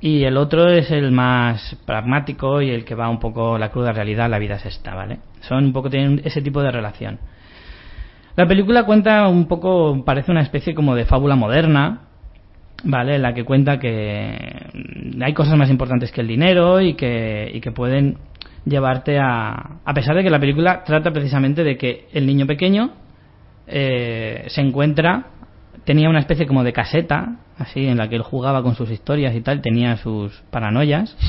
[0.00, 3.92] y el otro es el más pragmático y el que va un poco la cruda
[3.92, 5.18] realidad, la vida es esta, ¿vale?
[5.40, 7.18] Son un poco, tienen ese tipo de relación.
[8.36, 12.02] La película cuenta un poco, parece una especie como de fábula moderna,
[12.84, 13.16] ¿vale?
[13.16, 14.36] En la que cuenta que
[15.22, 18.18] hay cosas más importantes que el dinero y que, y que pueden
[18.66, 19.78] llevarte a...
[19.84, 22.90] A pesar de que la película trata precisamente de que el niño pequeño
[23.66, 25.28] eh, se encuentra,
[25.84, 29.34] tenía una especie como de caseta, así, en la que él jugaba con sus historias
[29.34, 31.16] y tal, tenía sus paranoias.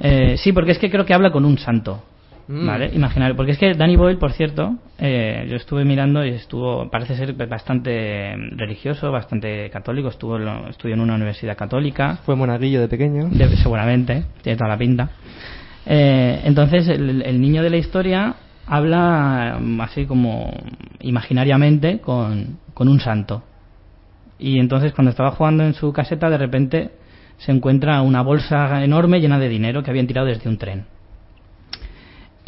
[0.00, 2.04] Eh, sí, porque es que creo que habla con un santo.
[2.48, 3.36] Mm.
[3.36, 7.34] Porque es que Danny Boyle, por cierto, eh, yo estuve mirando y estuvo, parece ser
[7.46, 13.28] bastante religioso, bastante católico, estuvo estudió en una universidad católica, Fue monaguillo de pequeño.
[13.28, 15.10] de- seguramente, tiene toda la pinta.
[15.86, 18.34] Eh, entonces, el, el niño de la historia
[18.66, 20.50] habla mm, así como
[21.00, 23.42] imaginariamente con, con un santo.
[24.38, 26.90] Y entonces, cuando estaba jugando en su caseta, de repente
[27.38, 30.84] se encuentra una bolsa enorme llena de dinero que habían tirado desde un tren.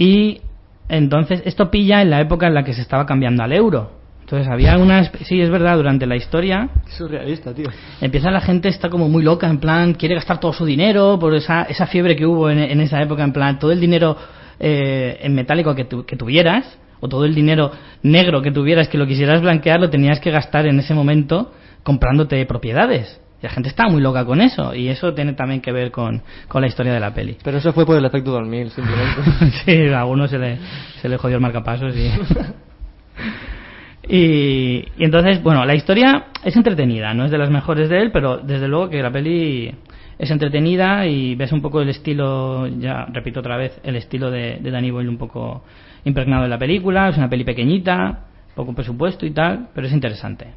[0.01, 0.41] Y
[0.89, 3.91] entonces, esto pilla en la época en la que se estaba cambiando al euro.
[4.23, 5.05] Entonces, había una.
[5.25, 7.67] Sí, es verdad, durante la historia surrealista, tío.
[8.01, 11.35] empieza la gente está como muy loca en plan quiere gastar todo su dinero por
[11.35, 14.17] esa esa fiebre que hubo en, en esa época en plan todo el dinero
[14.59, 16.65] eh, en metálico que, tu- que tuvieras
[17.01, 20.67] o todo el dinero negro que tuvieras que lo quisieras blanquear lo tenías que gastar
[20.67, 25.15] en ese momento comprándote propiedades y la gente está muy loca con eso y eso
[25.15, 27.97] tiene también que ver con, con la historia de la peli Pero eso fue por
[27.97, 29.23] el efecto 2000, simplemente.
[29.65, 30.59] sí, a algunos se le,
[31.01, 32.11] se le jodió el marcapasos y...
[34.15, 34.85] y...
[34.97, 38.39] y entonces, bueno, la historia es entretenida, no es de las mejores de él, pero
[38.39, 39.75] desde luego que la peli
[40.19, 44.59] es entretenida y ves un poco el estilo, ya repito otra vez, el estilo de,
[44.61, 45.65] de Danny Boyle un poco
[46.05, 50.49] impregnado en la película, es una peli pequeñita, poco presupuesto y tal, pero es interesante.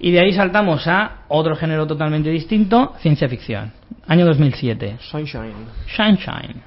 [0.00, 3.70] Y de ahí saltamos a otro género totalmente distinto, ciencia ficción.
[4.06, 4.96] Año 2007.
[4.98, 5.52] Sunshine.
[5.94, 6.62] Sunshine.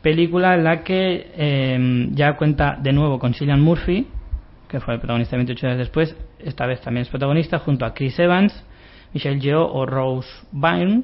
[0.00, 4.06] Película en la que eh, ya cuenta de nuevo con Cillian Murphy,
[4.68, 6.16] que fue el protagonista 28 días después.
[6.38, 8.54] Esta vez también es protagonista, junto a Chris Evans,
[9.12, 11.02] Michelle Yeoh o Rose Byrne.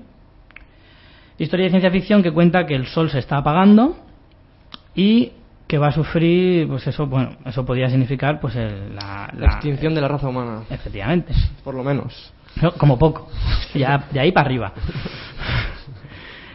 [1.37, 3.97] Historia de ciencia ficción que cuenta que el sol se está apagando
[4.95, 5.33] y
[5.73, 9.95] que va a sufrir, pues eso, bueno, eso podría significar, pues el- la, La extinción
[9.95, 11.33] de la raza humana, Efectivamente.
[11.65, 12.31] por lo menos.
[12.61, 13.31] No, como poco.
[13.75, 14.73] Ya, de ahí para arriba.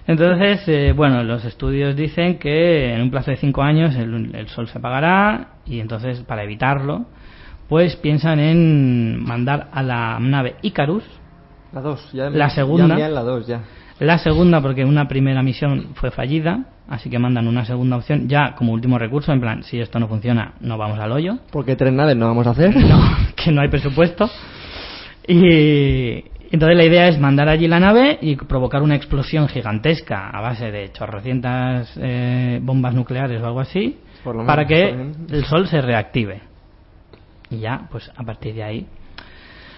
[0.05, 4.47] Entonces, eh, bueno, los estudios dicen que en un plazo de cinco años el, el
[4.49, 7.07] sol se apagará y entonces, para evitarlo,
[7.67, 11.03] pues piensan en mandar a la nave Icarus,
[11.73, 12.29] La 2, ya.
[12.29, 12.95] La segunda.
[12.99, 13.61] Ya la 2, ya.
[13.99, 18.55] la segunda porque una primera misión fue fallida, así que mandan una segunda opción ya
[18.55, 21.39] como último recurso, en plan, si esto no funciona, no vamos al hoyo.
[21.51, 22.75] Porque tres naves no vamos a hacer.
[22.75, 22.99] no,
[23.35, 24.29] que no hay presupuesto.
[25.27, 30.41] Y entonces la idea es mandar allí la nave y provocar una explosión gigantesca a
[30.41, 34.89] base de chorrocientas eh, bombas nucleares o algo así menos, para que
[35.29, 36.41] el sol se reactive.
[37.49, 38.87] Y ya, pues a partir de ahí.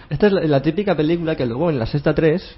[0.09, 2.57] Esta es la, la típica película que luego en la sexta 3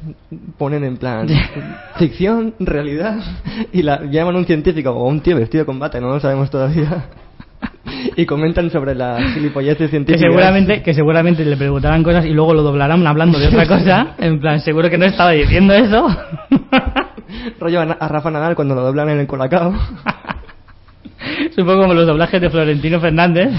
[0.58, 1.28] ponen en plan
[1.98, 3.18] ficción, realidad,
[3.74, 6.50] y la llaman un científico o a un tío vestido de combate, no lo sabemos
[6.50, 7.06] todavía,
[8.16, 10.22] y comentan sobre las gilipolleces Que científicas.
[10.22, 14.16] seguramente, que seguramente le preguntarán cosas y luego lo doblarán hablando de otra cosa.
[14.18, 16.08] En plan, seguro que no estaba diciendo eso.
[17.60, 19.74] Rollo a, Rafa Nadal cuando lo doblan en el Colacao.
[21.56, 23.50] Supongo como los doblajes de Florentino Fernández.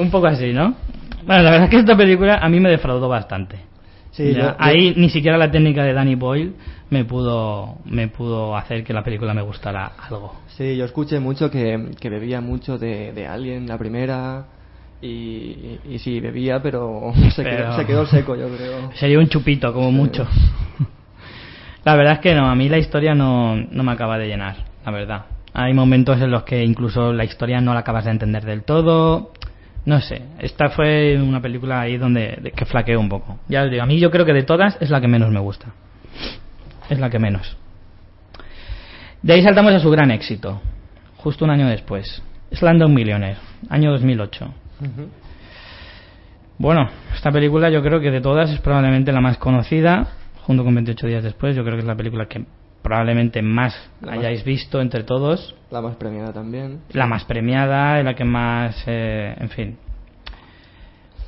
[0.00, 0.74] Un poco así, ¿no?
[1.26, 3.56] Bueno, la verdad es que esta película a mí me defraudó bastante.
[4.12, 6.52] Sí, Ya, yo- yo- ahí ni siquiera la técnica de Danny Boyle
[6.90, 10.34] me pudo me pudo hacer que la película me gustara algo.
[10.48, 14.46] Sí, yo escuché mucho que, que bebía mucho de, de Alien, la primera,
[15.02, 18.90] y, y sí, bebía, pero se, Pero- Quedó, se quedó seco, yo creo.
[18.94, 20.26] Sería un chupito, como mucho.
[21.84, 24.56] La verdad es que no, a mí la historia no, no me acaba de llenar,
[24.84, 25.24] la verdad.
[25.54, 29.32] Hay momentos en los que incluso la historia no la acabas de entender del todo.
[29.84, 33.38] No sé, esta fue una película ahí donde de- que flaqueó un poco.
[33.48, 35.40] Ya os digo, a mí yo creo que de todas es la que menos me
[35.40, 35.66] gusta.
[36.90, 37.56] Es la que menos.
[39.22, 40.60] De ahí saltamos a su gran éxito,
[41.16, 42.22] justo un año después.
[42.52, 43.38] Slumdog Millionaire,
[43.68, 44.44] año 2008.
[44.80, 45.08] Ujú.
[46.58, 50.08] Bueno, esta película yo creo que de todas es probablemente la más conocida,
[50.42, 51.56] junto con 28 días después.
[51.56, 52.44] Yo creo que es la película que
[52.82, 55.54] probablemente más La más- hayáis visto entre todos.
[55.70, 56.80] La más premiada también.
[56.92, 58.82] La más premiada, la que más...
[58.86, 59.76] eh, en fin.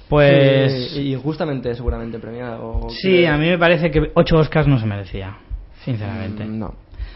[0.09, 0.95] Pues...
[0.97, 2.61] Y injustamente seguramente premiada.
[2.61, 5.37] o- Sí, a mí me parece que 8 Oscars no se merecía,
[5.85, 6.45] sinceramente.
[6.45, 6.75] Mm, No.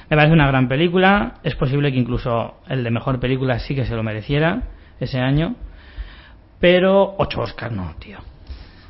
[0.08, 1.34] Me parece una gran película.
[1.42, 4.62] Es posible que incluso el de mejor película sí que se lo mereciera
[5.00, 5.56] ese año.
[6.60, 8.18] Pero 8 Oscars no, tío.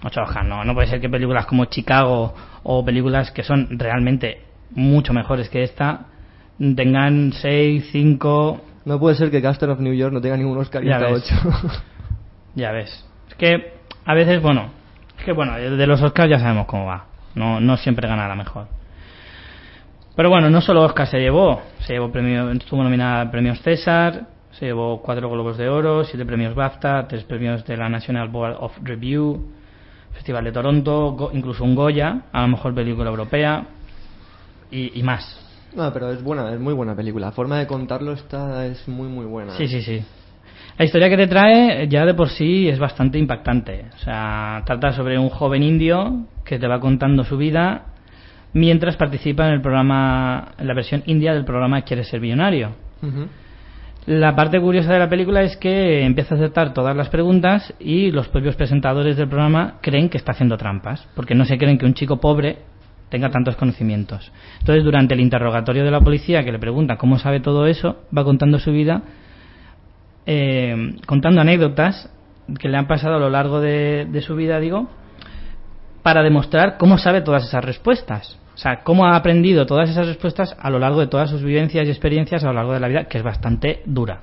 [0.04, 0.62] Ocho Oscars, no.
[0.62, 5.62] No puede ser que películas como Chicago o películas que son realmente mucho mejores que
[5.62, 6.06] esta
[6.58, 8.62] tengan seis, cinco...
[8.84, 11.24] No puede ser que Castle of New York no tenga ningún Oscar y Ya ves.
[11.24, 11.34] ocho.
[12.54, 13.04] Ya ves.
[13.28, 13.74] Es que
[14.06, 14.70] a veces, bueno,
[15.18, 17.04] es que bueno, de los Oscars ya sabemos cómo va.
[17.34, 18.68] No, no siempre gana la mejor.
[20.14, 24.28] Pero bueno, no solo Oscar se llevó, se llevó premio, estuvo nominada a premios César,
[24.52, 28.56] se llevó cuatro Globos de Oro, siete premios BAFTA, tres premios de la National Board
[28.58, 29.50] of Review,
[30.14, 33.66] Festival de Toronto, incluso un Goya, a lo mejor película europea
[34.70, 35.42] y, y más.
[35.74, 37.26] No, pero es buena, es muy buena película.
[37.26, 39.52] La forma de contarlo está es muy muy buena.
[39.52, 40.02] Sí, sí, sí.
[40.78, 43.86] La historia que te trae ya de por sí es bastante impactante.
[43.94, 47.86] O sea, trata sobre un joven indio que te va contando su vida
[48.52, 52.70] mientras participa en el programa, en la versión india del programa Quieres ser millonario.
[54.06, 58.10] La parte curiosa de la película es que empieza a aceptar todas las preguntas y
[58.10, 61.86] los propios presentadores del programa creen que está haciendo trampas, porque no se creen que
[61.86, 62.58] un chico pobre
[63.08, 64.32] tenga tantos conocimientos.
[64.60, 68.24] Entonces, durante el interrogatorio de la policía que le pregunta cómo sabe todo eso, va
[68.24, 69.02] contando su vida,
[70.26, 72.10] eh, contando anécdotas
[72.58, 74.88] que le han pasado a lo largo de, de su vida, digo,
[76.02, 78.38] para demostrar cómo sabe todas esas respuestas.
[78.54, 81.86] O sea, cómo ha aprendido todas esas respuestas a lo largo de todas sus vivencias
[81.86, 84.22] y experiencias a lo largo de la vida, que es bastante dura.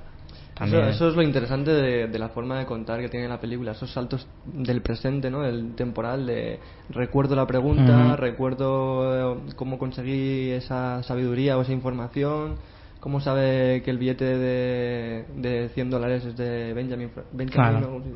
[0.56, 0.84] Eso, También.
[0.86, 3.92] eso es lo interesante de, de la forma de contar que tiene la película, esos
[3.92, 5.44] saltos del presente, ¿no?
[5.44, 12.56] El temporal de recuerdo la pregunta, recuerdo eh, cómo conseguí esa sabiduría o esa información,
[13.00, 18.00] cómo sabe que el billete de, de 100 dólares es de Benjamin, Fra- Benjamin Claro.
[18.00, 18.04] ¿no?
[18.04, 18.12] Sí.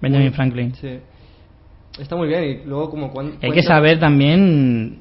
[0.00, 0.74] Benjamin Franklin.
[0.74, 1.00] Sí.
[1.98, 4.96] Está muy bien y luego como cuan- Hay que saber también,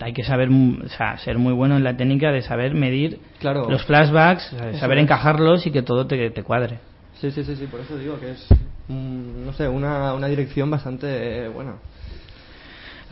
[0.00, 3.68] hay que saber, o sea, ser muy bueno en la técnica de saber medir Claro.
[3.70, 6.78] los flashbacks, saber encajarlos y que todo te, te cuadre.
[7.14, 8.46] Sí, sí, sí, sí, por eso digo que es,
[8.88, 11.74] mm, no sé, una, una dirección bastante buena.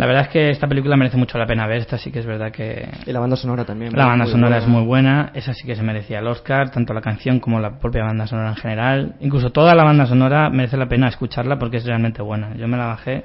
[0.00, 2.24] La verdad es que esta película merece mucho la pena ver, esta sí que es
[2.26, 3.94] verdad que Y la banda sonora también.
[3.94, 4.64] la banda sonora buena.
[4.64, 7.78] es muy buena, esa sí que se merecía el Oscar, tanto la canción como la
[7.78, 9.14] propia banda sonora en general.
[9.20, 12.54] Incluso toda la banda sonora merece la pena escucharla porque es realmente buena.
[12.56, 13.24] Yo me la bajé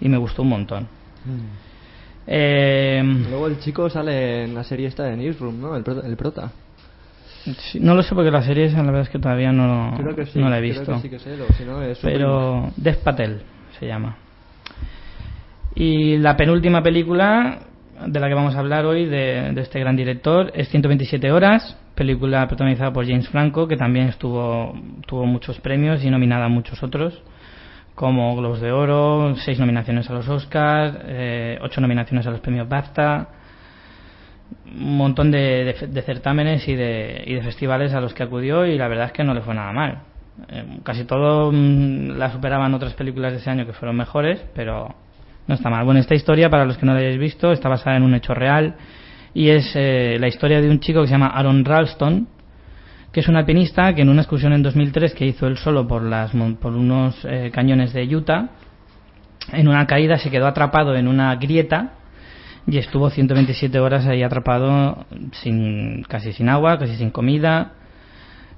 [0.00, 0.86] y me gustó un montón.
[1.24, 1.38] Mm.
[2.28, 5.74] Eh, Luego el chico sale en la serie esta de Newsroom, ¿no?
[5.76, 6.52] El, prota- el prota.
[7.72, 10.14] sí, no lo sé porque la serie esa, la verdad es que todavía no, Creo
[10.14, 10.38] que sí.
[10.38, 10.94] no la he creo visto.
[10.94, 13.42] que sí que sé, lo- si no es pero Dev Patel
[13.80, 14.16] se llama.
[15.74, 17.60] Y la penúltima película
[18.06, 21.78] de la que vamos a hablar hoy de, de este gran director es 127 horas,
[21.94, 24.74] película protagonizada por James Franco, que también estuvo
[25.06, 27.22] tuvo muchos premios y nominada a muchos otros,
[27.94, 32.68] como Globos de Oro, seis nominaciones a los Oscars, eh, ocho nominaciones a los premios
[32.68, 33.28] BAFTA,
[34.66, 38.66] un montón de, de de certámenes y de, y de festivales a los que acudió
[38.66, 39.98] y la verdad es que no le fue nada mal.
[40.48, 44.94] Eh, casi todo mm, la superaban otras películas de ese año que fueron mejores, pero
[45.46, 45.84] no está mal.
[45.84, 48.34] Bueno, esta historia, para los que no la hayáis visto, está basada en un hecho
[48.34, 48.76] real
[49.34, 52.28] y es eh, la historia de un chico que se llama Aaron Ralston,
[53.12, 56.02] que es un alpinista que en una excursión en 2003 que hizo él solo por,
[56.02, 58.50] las, por unos eh, cañones de Utah,
[59.52, 61.94] en una caída se quedó atrapado en una grieta
[62.66, 67.72] y estuvo 127 horas ahí atrapado sin casi sin agua, casi sin comida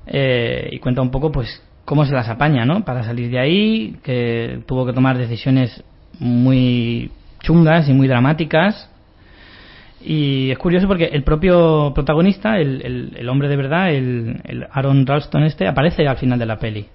[0.06, 2.84] eh, y cuenta un poco pues cómo se las apaña, ¿no?
[2.84, 5.84] Para salir de ahí, que tuvo que tomar decisiones
[6.18, 8.88] muy chungas y muy dramáticas
[10.04, 14.66] y es curioso porque el propio protagonista, el, el- el hombre de verdad, el, el
[14.72, 16.86] Aaron Ralston este, aparece al final de la peli.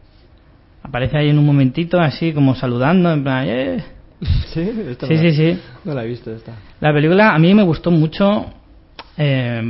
[0.84, 3.84] Aparece ahí en un momentito así como saludando, en plan, "Eh".
[4.54, 4.70] ¿Sí?
[4.90, 5.60] Esta Sí, no sí, la- sí.
[5.86, 6.54] No la he visto esta.
[6.82, 8.48] La película a mí me gustó mucho
[9.18, 9.62] eh,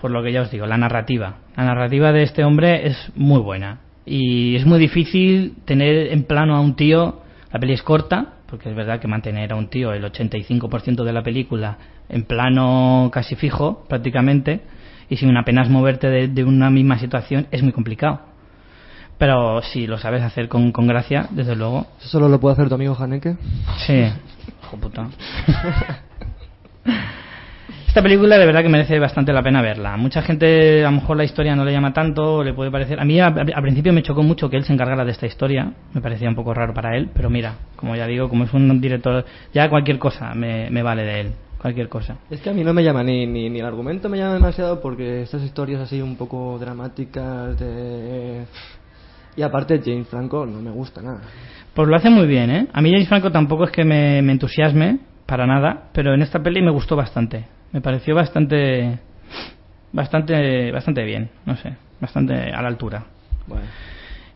[0.00, 1.36] por lo que ya os digo, la narrativa.
[1.56, 3.80] La narrativa de este hombre es muy buena.
[4.04, 8.70] Y es muy difícil tener en plano a un tío, la peli es corta, porque
[8.70, 11.78] es verdad que mantener a un tío el 85% de la película
[12.08, 14.60] en plano casi fijo, prácticamente,
[15.08, 18.20] y sin apenas moverte de, de una misma situación, es muy complicado.
[19.18, 22.68] Pero si lo sabes hacer con, con gracia, desde luego, ¿Eso solo lo puede hacer
[22.68, 23.36] tu amigo Haneke?
[23.86, 24.04] Sí.
[24.62, 25.08] Hijo puta.
[27.96, 29.96] Esta película de verdad que merece bastante la pena verla.
[29.96, 33.00] Mucha gente, a lo mejor la historia no le llama tanto, le puede parecer...
[33.00, 36.02] A mí al principio me chocó mucho que él se encargara de esta historia, me
[36.02, 39.24] parecía un poco raro para él, pero mira, como ya digo, como es un director,
[39.54, 42.18] ya cualquier cosa me, me vale de él, cualquier cosa.
[42.28, 44.78] Es que a mí no me llama ni, ni, ni el argumento me llama demasiado
[44.82, 48.44] porque estas historias así un poco dramáticas de...
[49.38, 51.22] Y aparte James Franco no me gusta nada.
[51.72, 52.66] Pues lo hace muy bien, ¿eh?
[52.74, 56.42] A mí James Franco tampoco es que me, me entusiasme, para nada, pero en esta
[56.42, 57.55] peli me gustó bastante.
[57.72, 58.98] Me pareció bastante,
[59.92, 63.04] bastante, bastante bien, no sé, bastante a la altura.
[63.46, 63.64] Bueno.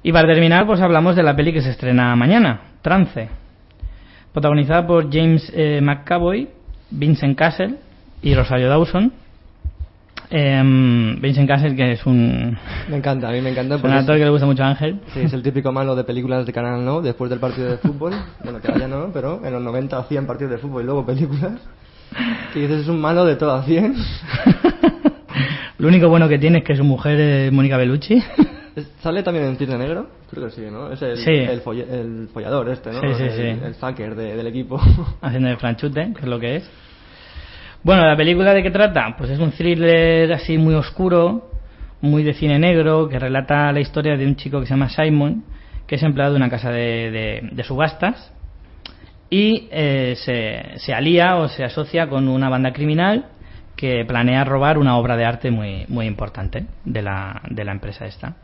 [0.02, 3.28] Y para terminar, pues hablamos de la peli que se estrena mañana, Trance.
[4.32, 6.48] protagonizada por James eh, McAvoy,
[6.90, 7.76] Vincent Castle
[8.22, 9.12] y Rosario Dawson.
[10.32, 12.56] Em, Vincent Castle, que es un,
[12.88, 13.74] Me encanta, a mí me encanta.
[13.74, 15.00] un porque actor es, que le gusta mucho a Ángel.
[15.12, 18.12] sí, es el típico malo de películas de Canal No, después del partido de fútbol.
[18.44, 21.04] Bueno, que ahora ya no, pero en los 90 hacían partidos de fútbol y luego
[21.04, 21.60] películas.
[22.52, 23.94] Que dices, es un malo de todo a 100.
[25.78, 28.22] Lo único bueno que tiene es que su mujer es Mónica Bellucci.
[29.02, 30.08] ¿Sale también en Cisne Negro?
[30.30, 30.92] Creo que sí, ¿no?
[30.92, 31.30] Es el, Sí.
[31.32, 33.00] el, folle- el follador este, ¿no?
[33.00, 34.02] Sí, sí, el, sí.
[34.02, 34.80] el de- del equipo.
[35.22, 36.70] haciendo de franchute, que es lo que es.
[37.82, 39.14] Bueno, ¿la película de qué trata?
[39.16, 41.50] Pues es un thriller así muy oscuro,
[42.02, 45.44] muy de cine negro, que relata la historia de un chico que se llama Simon,
[45.86, 48.32] que es empleado de una casa de, de- de subastas
[49.30, 53.26] y eh, se, se alía o se asocia con una banda criminal
[53.76, 58.04] que planea robar una obra de arte muy, muy importante de la, de la empresa
[58.04, 58.36] esta.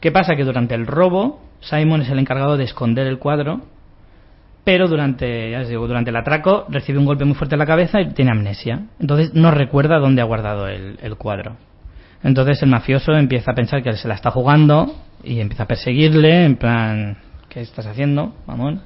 [0.00, 0.36] ¿Qué pasa?
[0.36, 3.62] Que durante el robo, Simon es el encargado de esconder el cuadro
[4.68, 7.64] pero durante, ya os digo, durante el atraco recibe un golpe muy fuerte en la
[7.64, 8.82] cabeza y tiene amnesia.
[9.00, 11.56] Entonces no recuerda dónde ha guardado el, el cuadro.
[12.22, 14.94] Entonces el mafioso empieza a pensar que él se la está jugando
[15.24, 17.16] y empieza a perseguirle, en plan,
[17.48, 18.82] ¿qué estás haciendo, mamón?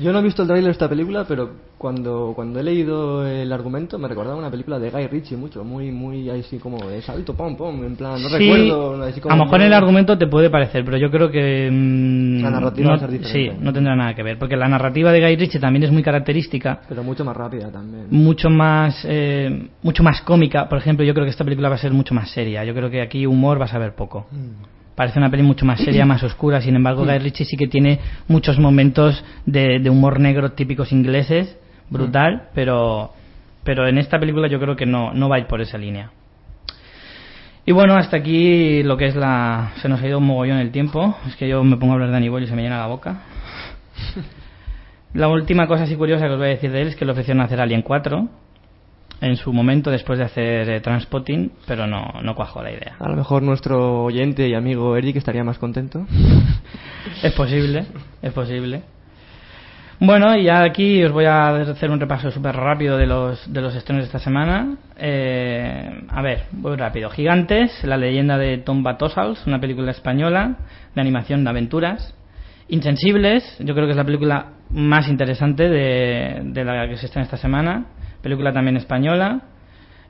[0.00, 3.52] Yo no he visto el tráiler de esta película, pero cuando, cuando he leído el
[3.52, 7.34] argumento me recordaba una película de Guy Ritchie mucho, muy, muy así como de salto,
[7.34, 9.34] pom, pom, en plan, no Sí, recuerdo, así como...
[9.34, 11.68] a lo mejor el argumento te puede parecer, pero yo creo que...
[11.70, 13.52] mm, La narrativa no, va a ser diferente.
[13.56, 16.02] Sí, no tendrá nada que ver, porque la narrativa de Guy Ritchie también es muy
[16.02, 18.06] característica, Pero mucho más rápida también.
[18.10, 20.68] mucho más eh, mucho más cómica.
[20.68, 22.64] Por ejemplo, yo creo que esta película va a ser mucho más seria.
[22.64, 24.26] Yo creo que aquí humor vas a ver poco.
[24.30, 24.77] Mm.
[24.98, 26.60] Parece una peli mucho más seria, más oscura.
[26.60, 31.56] Sin embargo, Guy Ritchie sí que tiene muchos momentos de, de humor negro típicos ingleses,
[31.88, 33.12] brutal, pero,
[33.62, 36.10] pero en esta película yo creo que no, no va a ir por esa línea.
[37.64, 39.70] Y bueno, hasta aquí lo que es la...
[39.76, 41.16] Se nos ha ido un mogollón el tiempo.
[41.28, 43.20] Es que yo me pongo a hablar de Aníbal y se me llena la boca.
[45.14, 47.12] La última cosa así curiosa que os voy a decir de él es que le
[47.12, 48.28] ofrecieron hacer Alien 4
[49.20, 52.96] en su momento después de hacer eh, Transpotting, pero no, no cuajó la idea.
[52.98, 56.06] A lo mejor nuestro oyente y amigo Eric estaría más contento.
[57.22, 57.86] Es posible,
[58.22, 58.82] es posible.
[60.00, 63.60] Bueno, y ya aquí os voy a hacer un repaso súper rápido de los, de
[63.60, 64.76] los estrenos de esta semana.
[64.96, 67.10] Eh, a ver, voy rápido.
[67.10, 70.58] Gigantes, la leyenda de Tom Batosals, una película española
[70.94, 72.14] de animación de aventuras.
[72.68, 77.24] Insensibles, yo creo que es la película más interesante de, de la que se estrena
[77.24, 77.86] esta semana.
[78.22, 79.42] Película también española,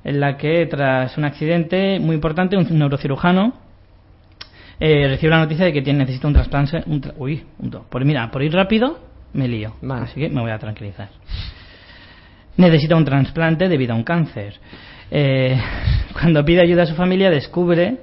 [0.04, 3.54] en la que tras un accidente muy importante, un neurocirujano
[4.80, 6.82] eh, recibe la noticia de que tiene, necesita un trasplante.
[6.86, 8.98] Un tra- uy, un por, mira, por ir rápido
[9.32, 9.74] me lío.
[9.82, 10.04] Vale.
[10.04, 11.08] Así que me voy a tranquilizar.
[12.56, 14.54] Necesita un trasplante debido a un cáncer.
[15.10, 15.60] Eh,
[16.12, 17.98] cuando pide ayuda a su familia, descubre,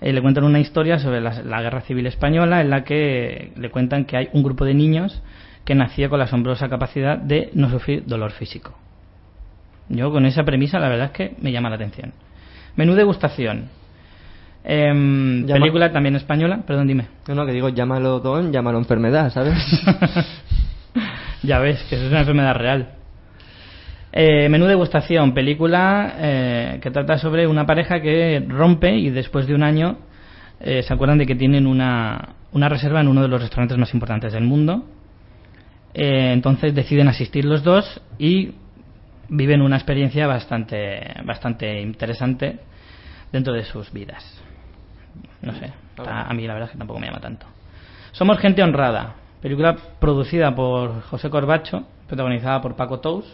[0.00, 3.70] eh, le cuentan una historia sobre la, la guerra civil española en la que le
[3.70, 5.20] cuentan que hay un grupo de niños
[5.64, 8.76] que nacía con la asombrosa capacidad de no sufrir dolor físico.
[9.90, 12.12] Yo con esa premisa la verdad es que me llama la atención.
[12.76, 13.68] Menú degustación.
[14.62, 17.06] Em, película también española, perdón, dime.
[17.28, 19.54] No, no, que digo, llámalo don, llámalo enfermedad, ¿sabes?
[21.42, 22.88] ya ves, que eso es una enfermedad real.
[24.12, 29.54] Eh, menú degustación, película eh, que trata sobre una pareja que rompe y después de
[29.54, 29.98] un año
[30.60, 33.92] eh, se acuerdan de que tienen una, una reserva en uno de los restaurantes más
[33.94, 34.84] importantes del mundo.
[35.94, 38.52] Eh, entonces deciden asistir los dos y
[39.30, 42.58] viven una experiencia bastante, bastante interesante
[43.32, 44.42] dentro de sus vidas.
[45.42, 47.46] No sé, a a mí la verdad es que tampoco me llama tanto.
[48.12, 53.24] Somos gente honrada, película producida por José Corbacho, protagonizada por Paco Tous.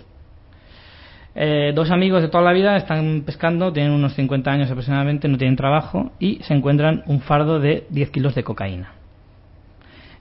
[1.35, 5.37] Eh, dos amigos de toda la vida están pescando, tienen unos 50 años aproximadamente, no
[5.37, 8.93] tienen trabajo y se encuentran un fardo de 10 kilos de cocaína.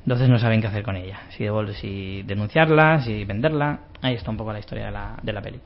[0.05, 1.47] Entonces no saben qué hacer con ella, si,
[1.80, 3.80] si denunciarla, si venderla.
[4.06, 5.60] Ahí está un poco la historia de la, de la peli.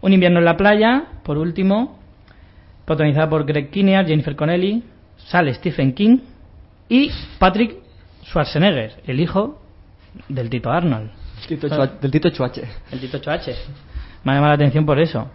[0.00, 1.98] Un invierno en la playa, por último,
[2.84, 4.82] protagonizada por Greg Kinnear, Jennifer Connelly,
[5.16, 6.18] sale Stephen King
[6.88, 7.76] y Patrick
[8.24, 9.60] Schwarzenegger, el hijo
[10.28, 11.10] del Tito Arnold,
[11.46, 11.68] Tito
[12.00, 12.62] del Tito Chuache.
[12.90, 13.54] el Tito 8H.
[14.24, 15.28] Me ha llamado la atención por eso.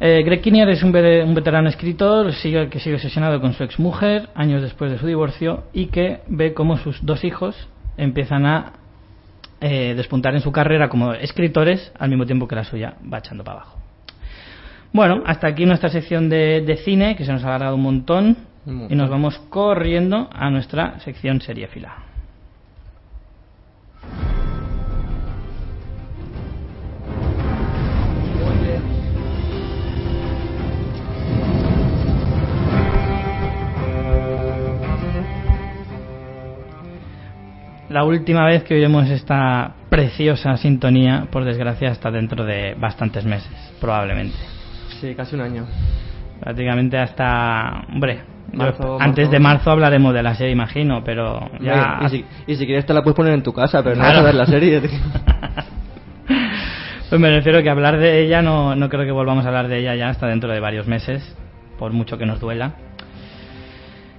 [0.00, 3.62] Eh, Greg Kinnear es un, ve- un veterano escritor sigue- que sigue obsesionado con su
[3.62, 7.68] exmujer años después de su divorcio y que ve cómo sus dos hijos
[7.98, 8.72] empiezan a
[9.60, 13.44] eh, despuntar en su carrera como escritores al mismo tiempo que la suya va echando
[13.44, 13.78] para abajo.
[14.92, 18.36] Bueno, hasta aquí nuestra sección de, de cine, que se nos ha alargado un montón,
[18.66, 18.92] Un montón.
[18.92, 22.09] y nos vamos corriendo a nuestra sección seriéfila.
[37.90, 43.50] La última vez que oiremos esta preciosa sintonía, por desgracia, hasta dentro de bastantes meses,
[43.80, 44.36] probablemente.
[45.00, 45.66] Sí, casi un año.
[46.40, 47.82] Prácticamente hasta.
[47.92, 48.20] Hombre,
[48.52, 49.30] Marzo, antes marzo.
[49.32, 51.98] de marzo hablaremos de la serie, imagino, pero ya.
[52.06, 54.08] Y si, y si quieres te la puedes poner en tu casa, pero Claro.
[54.08, 54.80] no vas a ver la serie.
[57.08, 59.80] Pues me refiero que hablar de ella no, no creo que volvamos a hablar de
[59.80, 61.36] ella ya hasta dentro de varios meses,
[61.76, 62.74] por mucho que nos duela.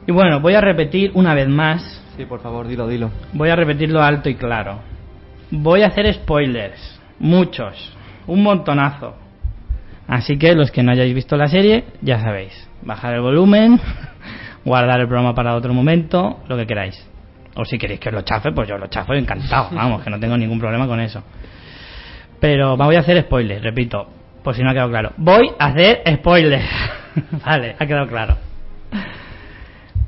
[0.05, 3.11] Y bueno, voy a repetir una vez más, sí, por favor, dilo, dilo.
[3.33, 4.79] voy a repetirlo alto y claro.
[5.51, 7.93] Voy a hacer spoilers, muchos,
[8.27, 9.15] un montonazo.
[10.07, 13.79] Así que los que no hayáis visto la serie, ya sabéis, bajar el volumen,
[14.65, 17.07] guardar el programa para otro momento, lo que queráis.
[17.55, 20.19] O si queréis que os lo chafe, pues yo lo chafo encantado, vamos, que no
[20.19, 21.23] tengo ningún problema con eso.
[22.39, 24.07] Pero voy a hacer spoilers, repito,
[24.43, 25.11] por si no ha quedado claro.
[25.17, 26.65] Voy a hacer spoilers.
[27.45, 28.37] vale, ha quedado claro.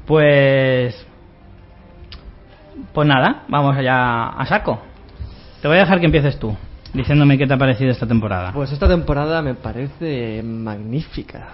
[0.05, 1.07] Pues.
[2.93, 4.79] Pues nada, vamos allá a saco.
[5.61, 6.55] Te voy a dejar que empieces tú,
[6.93, 8.51] diciéndome qué te ha parecido esta temporada.
[8.53, 11.47] Pues esta temporada me parece magnífica.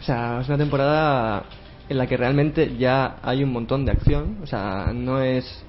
[0.00, 1.44] O sea, es una temporada
[1.88, 4.38] en la que realmente ya hay un montón de acción.
[4.42, 5.64] O sea, no es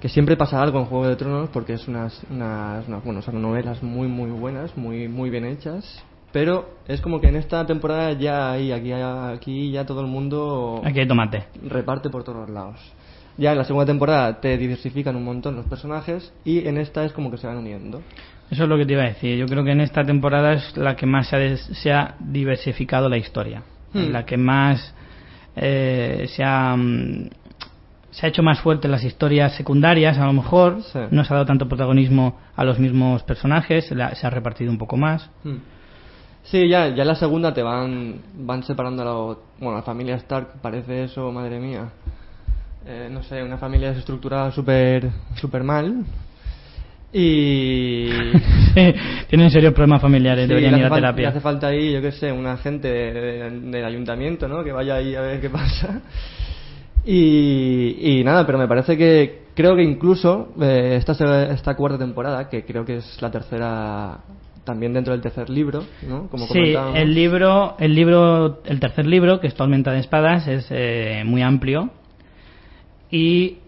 [0.00, 3.40] que siempre pasa algo en Juego de Tronos porque es unas, unas, unas- bueno, son
[3.40, 6.02] novelas muy muy buenas, muy muy bien hechas.
[6.32, 10.80] Pero es como que en esta temporada ya hay aquí, aquí ya todo el mundo
[10.84, 11.44] Aquí hay tomate.
[11.66, 12.76] reparte por todos los lados.
[13.40, 17.12] Ya en la segunda temporada te diversifican un montón los personajes y en esta es
[17.12, 18.02] como que se van uniendo.
[18.50, 19.38] Eso es lo que te iba a decir.
[19.38, 22.16] Yo creo que en esta temporada es la que más se ha, des- se ha
[22.20, 23.62] diversificado la historia.
[23.94, 24.10] Hmm.
[24.12, 24.94] La que más
[25.56, 27.30] eh, se, ha, mm,
[28.10, 30.82] se ha hecho más fuerte las historias secundarias, a lo mejor.
[30.82, 30.98] Sí.
[31.10, 34.70] No se ha dado tanto protagonismo a los mismos personajes, se, la- se ha repartido
[34.70, 35.30] un poco más.
[35.44, 35.56] Hmm.
[36.42, 40.16] Sí, ya, ya en la segunda te van, van separando a lo- bueno, la familia
[40.16, 41.88] Stark parece eso, madre mía.
[42.86, 46.04] Eh, no sé, una familia desestructurada súper super mal.
[47.12, 48.08] Y...
[49.28, 51.28] Tienen serios problemas familiares, Sí, deberían ir a terapia.
[51.30, 54.62] hace falta ahí, yo qué sé, un agente de- de- del ayuntamiento, ¿no?
[54.64, 56.00] Que vaya ahí a ver qué pasa.
[57.04, 61.12] Y, y nada, pero me parece que creo que incluso eh, esta,
[61.52, 64.18] esta cuarta temporada, que creo que es la tercera,
[64.64, 66.28] también dentro del tercer libro, ¿no?
[66.28, 70.66] Como Sí, el libro, el libro, el tercer libro, que es Tormenta de Espadas, es
[70.70, 71.90] eh, muy amplio
[73.10, 73.58] y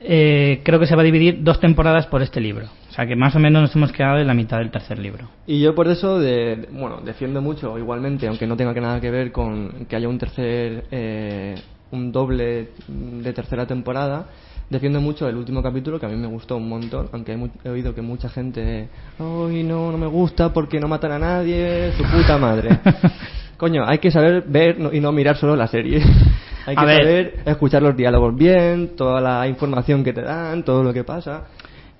[0.00, 2.66] eh, creo que se va a dividir dos temporadas por este libro.
[2.88, 5.28] O sea que más o menos nos hemos quedado en la mitad del tercer libro.
[5.46, 9.10] Y yo por eso, de, bueno, defiendo mucho igualmente, aunque no tenga que nada que
[9.10, 11.56] ver con que haya un tercer, eh,
[11.90, 14.26] un doble de tercera temporada,
[14.70, 17.94] defiendo mucho el último capítulo que a mí me gustó un montón, aunque he, oído
[17.94, 22.38] que mucha gente, ay no, no me gusta porque no matan a nadie, su puta
[22.38, 22.78] madre.
[23.56, 26.02] Coño, hay que saber ver y no mirar solo la serie.
[26.66, 27.02] Hay que A ver.
[27.02, 31.44] saber escuchar los diálogos bien, toda la información que te dan, todo lo que pasa.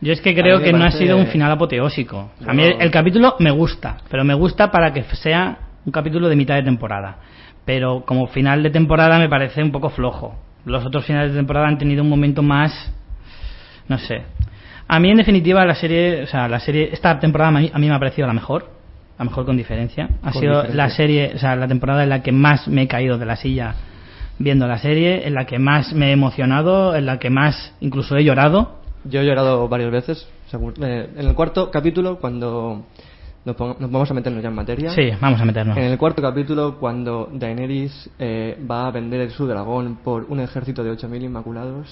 [0.00, 2.30] Yo es que creo que no ha sido un final apoteósico.
[2.46, 6.28] A mí el, el capítulo me gusta, pero me gusta para que sea un capítulo
[6.28, 7.16] de mitad de temporada.
[7.64, 10.34] Pero como final de temporada me parece un poco flojo.
[10.66, 12.92] Los otros finales de temporada han tenido un momento más,
[13.88, 14.22] no sé.
[14.88, 17.78] A mí en definitiva la serie, o sea, la serie esta temporada a mí, a
[17.78, 18.70] mí me ha parecido la mejor,
[19.18, 20.08] la mejor con diferencia.
[20.22, 20.76] Ha Con sido diferencia.
[20.76, 23.36] la serie, o sea, la temporada en la que más me he caído de la
[23.36, 23.74] silla
[24.38, 28.16] viendo la serie, en la que más me he emocionado, en la que más incluso
[28.16, 28.76] he llorado.
[29.04, 30.28] Yo he llorado varias veces.
[30.82, 32.84] eh, en el cuarto capítulo, cuando
[33.44, 34.90] nos, vamos a meternos ya en materia.
[34.90, 35.76] Sí, vamos a meternos.
[35.76, 40.82] En el cuarto capítulo, cuando Daenerys eh, va a vender su dragón por un ejército
[40.82, 41.88] de 8.000 inmaculados.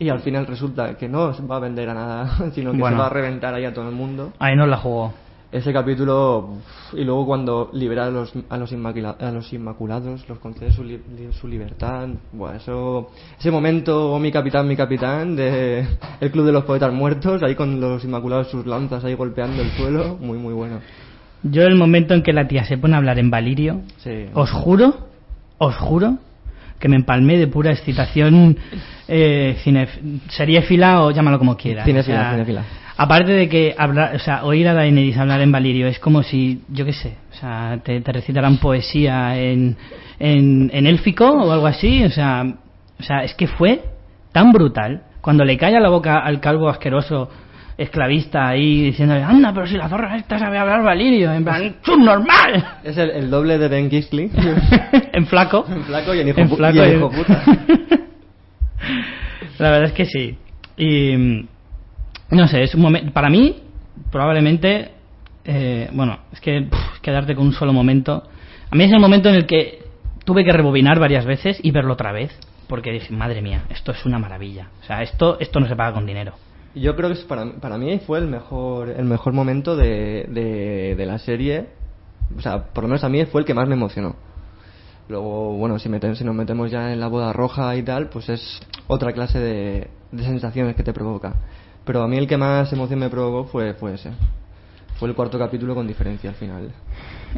[0.00, 2.96] Y al final resulta que no va a vender a nada, sino que Bueno.
[2.96, 4.32] se va a reventar ahí a todo el mundo.
[4.38, 5.12] Ahí nos la jugó.
[5.50, 6.58] Ese capítulo,
[6.92, 10.84] y luego cuando libera a los, a los, inmacula- a los inmaculados, los concede su,
[10.84, 11.00] li-
[11.40, 12.06] su libertad.
[12.32, 15.86] Bueno, eso, ese momento, oh mi capitán, mi capitán, de
[16.20, 19.70] el club de los poetas muertos, ahí con los inmaculados, sus lanzas ahí golpeando el
[19.70, 20.80] suelo, muy, muy bueno.
[21.42, 24.26] Yo el momento en que la tía se pone a hablar en Valirio, Sí.
[24.34, 25.08] os juro,
[25.56, 26.18] os juro
[26.78, 28.58] que me empalmé de pura excitación
[29.08, 29.88] eh, cine-
[30.28, 31.86] seriéfila o llámalo como quieras.
[31.86, 32.64] Cinéfila, O sea, cinéfila.
[33.00, 36.62] Aparte de que hablar, o sea, oír a Daenerys hablar en Valirio es como si,
[36.68, 39.76] yo qué sé, o sea, te, te recitaran poesía en,
[40.18, 42.42] en, en élfico o algo así, o sea,
[42.98, 43.82] o sea, es que fue
[44.32, 47.30] tan brutal cuando le calla la boca al calvo asqueroso
[47.76, 52.80] esclavista ahí diciéndole, anda, pero si la zorra esta sabe hablar Valirio, en plan, subnormal.
[52.82, 54.28] Es el, el doble de Ben Kingsley.
[55.12, 55.64] en flaco.
[55.70, 57.44] En flaco y en hijo, En flaco y en hijo puta.
[59.58, 60.36] La verdad es que sí.
[60.76, 61.46] Y
[62.30, 63.12] no sé, es un momento.
[63.12, 63.62] Para mí,
[64.10, 64.92] probablemente.
[65.44, 66.68] eh, bueno, es que
[67.02, 68.22] quedarte con un solo momento.
[68.70, 69.82] A mí es el momento en el que
[70.24, 72.30] tuve que rebobinar varias veces y verlo otra vez.
[72.68, 74.68] Porque dije, madre mía, esto es una maravilla.
[74.82, 76.34] O sea, esto, esto no se paga con dinero.
[76.74, 80.94] Yo creo que es para, para mí fue el mejor, el mejor momento de, de,
[80.94, 81.68] de la serie.
[82.36, 84.16] O sea, por lo menos a mí fue el que más me emocionó.
[85.08, 88.28] Luego, bueno, si, meten, si nos metemos ya en la boda roja y tal, pues
[88.28, 91.36] es otra clase de, de sensaciones que te provoca.
[91.88, 94.10] Pero a mí el que más emoción me provocó fue, fue ese.
[94.98, 96.68] Fue el cuarto capítulo con diferencia al final.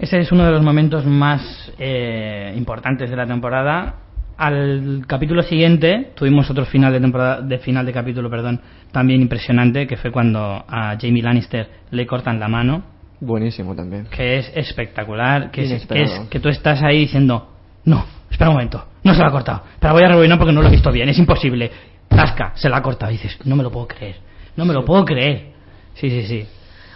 [0.01, 3.94] Ese es uno de los momentos más eh, importantes de la temporada.
[4.36, 9.86] Al capítulo siguiente tuvimos otro final de temporada, de final de capítulo, perdón, también impresionante,
[9.86, 12.82] que fue cuando a Jamie Lannister le cortan la mano,
[13.20, 14.07] Buenísimo también.
[14.07, 16.22] que es espectacular, que es, que Inesperado.
[16.24, 17.53] es que tú estás ahí diciendo,
[17.84, 20.61] no, espera un momento, no se la ha cortado, pero voy a rebobinar porque no
[20.61, 21.70] lo he visto bien, es imposible.
[22.09, 24.16] Tasca, se la ha cortado, y dices, no me lo puedo creer,
[24.57, 25.53] no me lo puedo creer.
[25.94, 26.46] Sí, sí, sí.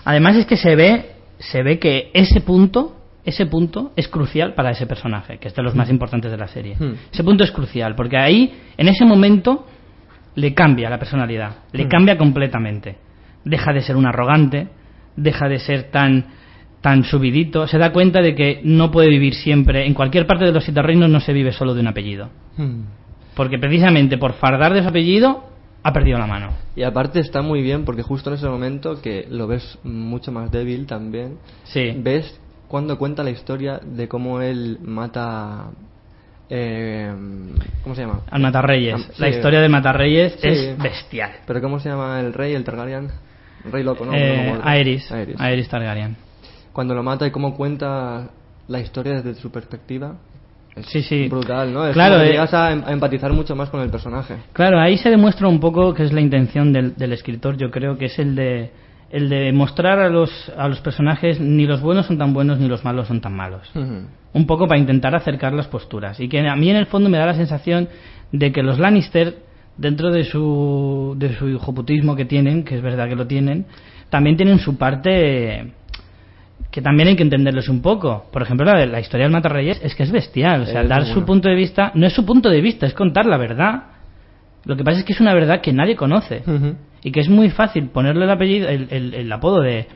[0.05, 4.71] Además es que se ve, se ve que ese punto, ese punto es crucial para
[4.71, 6.77] ese personaje, que es de los más importantes de la serie.
[6.79, 6.95] Hmm.
[7.13, 9.67] Ese punto es crucial, porque ahí, en ese momento,
[10.35, 11.89] le cambia la personalidad, le Hmm.
[11.89, 12.97] cambia completamente.
[13.45, 14.69] Deja de ser un arrogante,
[15.17, 16.27] deja de ser tan
[16.81, 20.53] tan subidito, se da cuenta de que no puede vivir siempre, en cualquier parte de
[20.53, 22.29] los siete reinos no se vive solo de un apellido.
[23.35, 25.45] Porque precisamente por fardar de su apellido
[25.87, 26.49] ha perdido la mano.
[26.75, 30.51] Y aparte está muy bien porque justo en ese momento que lo ves mucho más
[30.51, 31.93] débil también, Sí.
[31.99, 35.67] ves cuando cuenta la historia de cómo él mata...
[36.49, 37.13] eh,
[37.83, 38.23] ¿Cómo se llama?
[38.31, 38.95] Al Matarreyes.
[38.99, 39.23] Ah, sí.
[39.23, 40.49] La historia de Matarreyes Sí.
[40.49, 41.33] es bestial.
[41.47, 43.11] ¿Pero cómo se llama el rey, el Targaryen?
[43.67, 44.13] El rey loco, ¿no?
[44.15, 44.61] Eh, No.
[44.67, 45.11] Aerys.
[45.13, 46.17] Aerys Targaryen.
[46.73, 48.31] Cuando lo mata y cómo cuenta
[48.69, 50.17] la historia desde su perspectiva.
[50.83, 51.29] Sí, sí.
[51.29, 51.87] brutal, ¿no?
[51.87, 54.37] Es Claro, como que eh, llegas a, em- empatizar mucho más con el personaje.
[54.53, 57.97] Claro, ahí se demuestra un poco que es la intención del, del escritor, yo creo
[57.97, 58.71] que es el de
[59.11, 62.67] el de mostrar a los a los personajes ni los buenos son tan buenos ni
[62.67, 63.71] los malos son tan malos.
[63.75, 67.19] Un poco para intentar acercar las posturas y que a mí en el fondo me
[67.19, 67.89] da la sensación
[68.33, 69.37] de que los Lannister
[69.77, 73.67] dentro de su de su hijoputismo que tienen, que es verdad que lo tienen,
[74.11, 75.73] también tienen su parte
[76.75, 78.27] que también hay que entenderles un poco.
[78.33, 80.63] Por ejemplo, la, historia del Matarreyes es que es bestial.
[80.63, 82.95] O sea, Es dar su punto de vista no es su punto de vista, es
[82.95, 83.85] contar la verdad.
[84.65, 86.43] Lo que pasa es que es una verdad que nadie conoce
[87.05, 89.87] y que es muy fácil ponerle el apellido, el, el- el apodo de,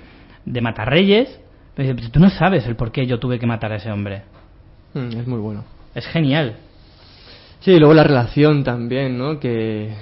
[0.45, 1.41] de Matarreyes.
[1.75, 3.91] Pero dice, "Pero tú no sabes el por qué yo tuve que matar a ese
[3.91, 4.23] hombre.
[4.95, 5.65] Mm, Es muy bueno.
[5.97, 6.59] Es genial.
[7.59, 9.41] Sí, y luego la relación también, ¿no?
[9.41, 9.95] Que,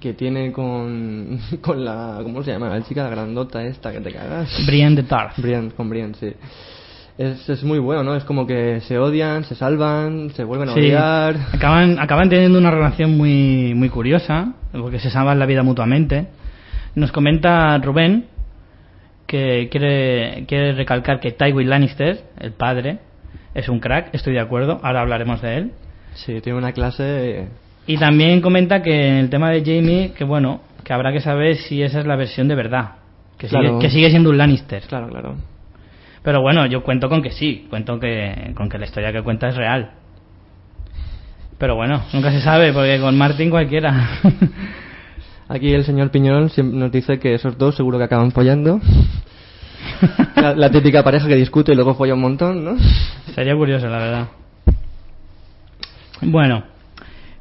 [0.00, 2.20] que tiene con, con la...
[2.22, 2.68] ¿Cómo se llama?
[2.68, 4.48] La chica la grandota esta que te cagas.
[4.66, 5.38] Brienne de Tarth.
[5.38, 6.32] Brienne, con Brienne, sí.
[7.18, 8.14] Es, es muy bueno, ¿no?
[8.16, 10.80] Es como que se odian, se salvan, se vuelven a Sí.
[10.80, 11.36] odiar.
[11.52, 16.28] Acaban, acaban teniendo una relación muy, muy curiosa, porque se salvan la vida mutuamente.
[16.94, 18.26] Nos comenta Rubén
[19.26, 22.98] que quiere, quiere recalcar que Tywin Lannister, el padre,
[23.54, 25.72] es un crack, estoy de acuerdo, ahora hablaremos de él.
[26.14, 27.48] Sí, tiene una clase...
[27.90, 31.56] Y también comenta que en el tema de Jamie, que bueno, que habrá que saber
[31.56, 32.92] si esa es la versión de verdad,
[33.36, 33.66] que, Claro.
[33.66, 34.84] sigue, que sigue siendo un Lannister.
[34.84, 35.34] Claro, claro.
[36.22, 39.48] Pero bueno, yo cuento con que sí, cuento que, con que la historia que cuenta
[39.48, 39.90] es real.
[41.58, 44.08] Pero bueno, nunca se sabe, porque con Martin cualquiera.
[45.48, 48.80] Aquí el señor Piñón nos dice que esos dos seguro que acaban follando.
[50.36, 52.76] La, la típica pareja que discute y luego folla un montón, ¿no?
[53.34, 54.28] Sería curioso, la verdad.
[56.22, 56.69] Bueno,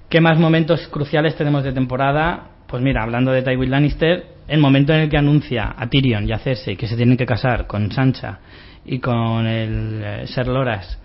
[0.10, 2.50] ¿qué más momentos cruciales tenemos de temporada?
[2.68, 6.32] Pues mira, hablando de Tywin Lannister, el momento en el que anuncia a Tyrion y
[6.32, 8.40] a Cersei que se tienen que casar con Sansa
[8.86, 11.00] y con el eh, Ser Loras,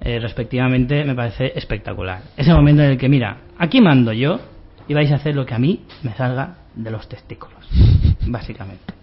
[0.00, 2.22] eh, respectivamente, me parece espectacular.
[2.36, 4.40] Ese momento en el que, mira, aquí mando yo
[4.86, 7.68] y vais a hacer lo que a mí me salga de los testículos,
[8.26, 8.94] básicamente.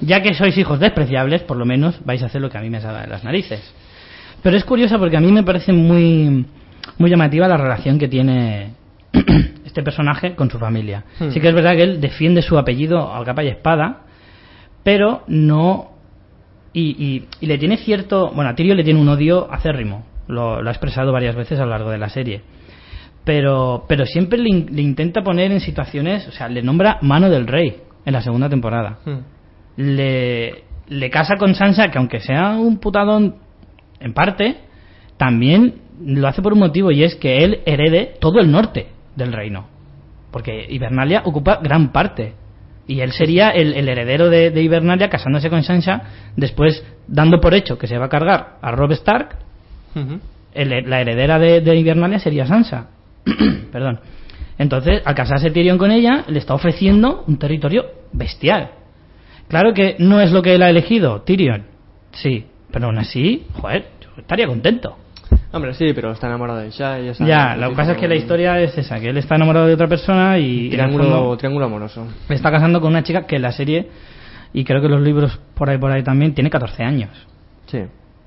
[0.00, 2.70] Ya que sois hijos despreciables, por lo menos vais a hacer lo que a mí
[2.70, 3.60] me salga de las narices.
[4.42, 6.46] Pero es curiosa porque a mí me parece muy,
[6.98, 8.79] muy llamativa la relación que tiene
[9.64, 11.04] este personaje con su familia.
[11.18, 11.30] Hmm.
[11.30, 14.02] Sí que es verdad que él defiende su apellido a capa y espada,
[14.82, 15.90] pero no.
[16.72, 18.30] Y, y- y le tiene cierto.
[18.34, 20.04] Bueno, a Tyrion le tiene un odio acérrimo.
[20.28, 22.42] Lo, lo ha expresado varias veces a lo largo de la serie.
[23.24, 26.26] Pero, pero siempre le, in- le intenta poner en situaciones.
[26.28, 28.98] O sea, le nombra mano del rey en la segunda temporada
[29.76, 33.36] le, le casa con Sansa, que aunque sea un putadón
[34.00, 34.56] en parte,
[35.16, 38.86] también lo hace por un motivo y es que él herede todo el norte
[39.16, 39.66] del reino.
[40.30, 42.34] Porque Hibernalia ocupa gran parte.
[42.86, 46.02] Y él sería el, el heredero de, de Hibernalia casándose con Sansa,
[46.36, 49.36] después dando por hecho que se va a cargar a Rob Stark,
[50.54, 52.88] el- la heredera de, de Hibernalia sería Sansa.
[53.72, 54.00] Perdón.
[54.58, 58.70] Entonces, al casarse Tyrion con ella, le está ofreciendo un territorio bestial.
[59.48, 61.64] Claro que no es lo que él ha elegido, Tyrion.
[62.12, 64.96] Sí, pero aún así, joder, yo estaría contento.
[65.52, 67.06] Hombre, sí, pero está enamorado de Shai.
[67.06, 69.66] Ya, ya lo que pasa es que la historia es esa, que él está enamorado
[69.66, 70.70] de otra persona y...
[70.70, 72.06] Triángulo, triángulo amoroso.
[72.28, 73.88] Está casando con una chica que en la serie,
[74.52, 77.10] y creo que los libros por ahí por ahí también, tiene 14 años.
[77.66, 77.80] Sí.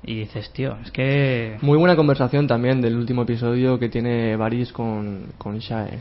[0.06, 1.56] Y dices, tío, es que...
[1.62, 5.98] Muy buena conversación también del último episodio que tiene Varys con, con Shae.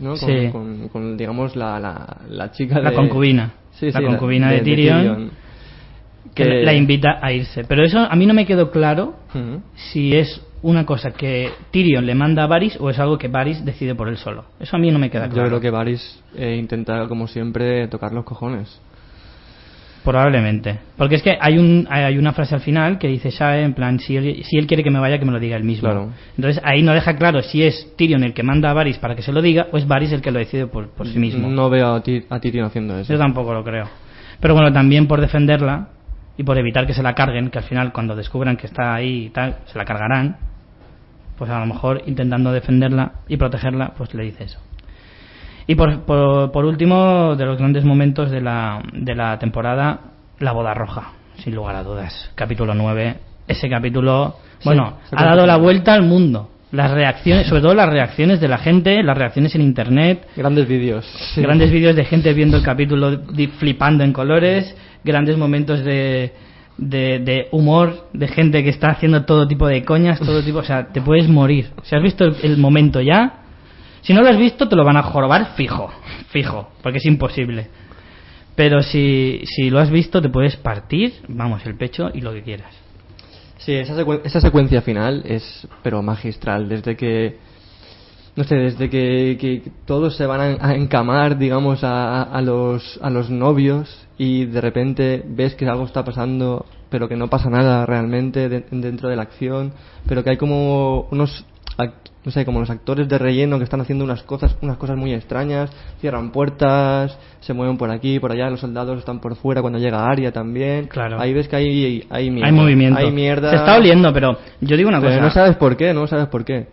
[0.00, 0.16] ¿no?
[0.16, 0.48] Sí.
[0.50, 2.96] con, con, digamos, la, la, la chica La de...
[2.96, 3.52] concubina.
[3.72, 5.45] Sí, la sí, concubina de, Tyrion, que
[6.34, 7.64] que- la invita a irse.
[7.64, 9.14] Pero eso a mí no me quedó claro
[9.74, 13.64] si es una cosa que Tyrion le manda a Varys o es algo que Varys
[13.64, 14.46] decide por él solo.
[14.58, 15.48] Eso a mí no me queda Yo claro.
[15.48, 18.80] creo que Varys eh, intenta, como siempre, tocar los cojones.
[20.04, 20.78] Probablemente.
[20.96, 23.98] Porque es que hay, un, hay una frase al final que dice Shae, en plan,
[23.98, 25.88] si él, si él quiere que me vaya, que me lo diga él mismo.
[25.88, 26.12] Claro.
[26.36, 29.22] Entonces ahí no deja claro si es Tyrion el que manda a Varys para que
[29.22, 31.48] se lo diga o es Varys el que lo decide por, por sí mismo.
[31.48, 33.12] No veo a, Ty- a Tyrion haciendo eso.
[33.12, 33.88] Yo tampoco lo creo.
[34.40, 35.88] Pero bueno, también por defenderla
[36.36, 39.26] y por evitar que se la carguen, que al final cuando descubran que está ahí
[39.26, 40.36] y tal, se la cargarán,
[41.38, 44.58] pues a lo mejor intentando defenderla y protegerla, pues le dice eso.
[45.66, 50.00] Y por, por, por último, de los grandes momentos de la, de la temporada,
[50.38, 52.30] la boda roja, sin lugar a dudas.
[52.34, 53.16] Capítulo 9.
[53.48, 56.50] Ese capítulo, bueno, ha dado la vuelta al mundo.
[56.72, 61.06] Las reacciones, sobre todo las reacciones de la gente, las reacciones en internet, Grandes vídeos.
[61.34, 61.40] Sí.
[61.40, 63.22] grandes vídeos de gente viendo el capítulo
[63.58, 64.74] flipando en colores,
[65.06, 66.32] grandes momentos de,
[66.76, 70.88] de, humor, de gente que está haciendo todo tipo de coñas, todo tipo, o sea,
[70.88, 71.70] te puedes morir.
[71.84, 73.44] Si has visto el, momento ya,
[74.02, 75.90] si no lo has visto te lo van a jorobar fijo,
[76.28, 77.68] fijo, porque es imposible.
[78.54, 82.42] Pero si, si lo has visto te puedes partir, vamos, el pecho y lo que
[82.42, 82.74] quieras.
[83.58, 87.38] Sí, esa, esa secuencia final es, pero magistral, desde que,
[88.36, 92.98] no sé, desde que, que todos se van a, a encamar, digamos, a, a los,
[93.02, 97.48] a los novios y de repente ves que algo está pasando, pero que no pasa
[97.50, 99.72] nada realmente de- dentro de la acción,
[100.06, 101.44] pero que hay como unos,
[102.24, 105.14] no sé, como los actores de relleno que están haciendo unas cosas, unas cosas muy
[105.14, 105.70] extrañas,
[106.00, 110.04] cierran puertas, se mueven por aquí, por allá, los soldados están por fuera cuando llega
[110.06, 110.88] Aria también.
[110.88, 111.20] Claro.
[111.20, 112.48] Ahí ves que hay, hay mierda.
[112.48, 112.98] Hay movimiento.
[112.98, 113.50] Hay mierda.
[113.50, 115.22] Se está oliendo, pero yo digo una Pero cosa.
[115.24, 116.66] no sabes por qué, no sabes por qué.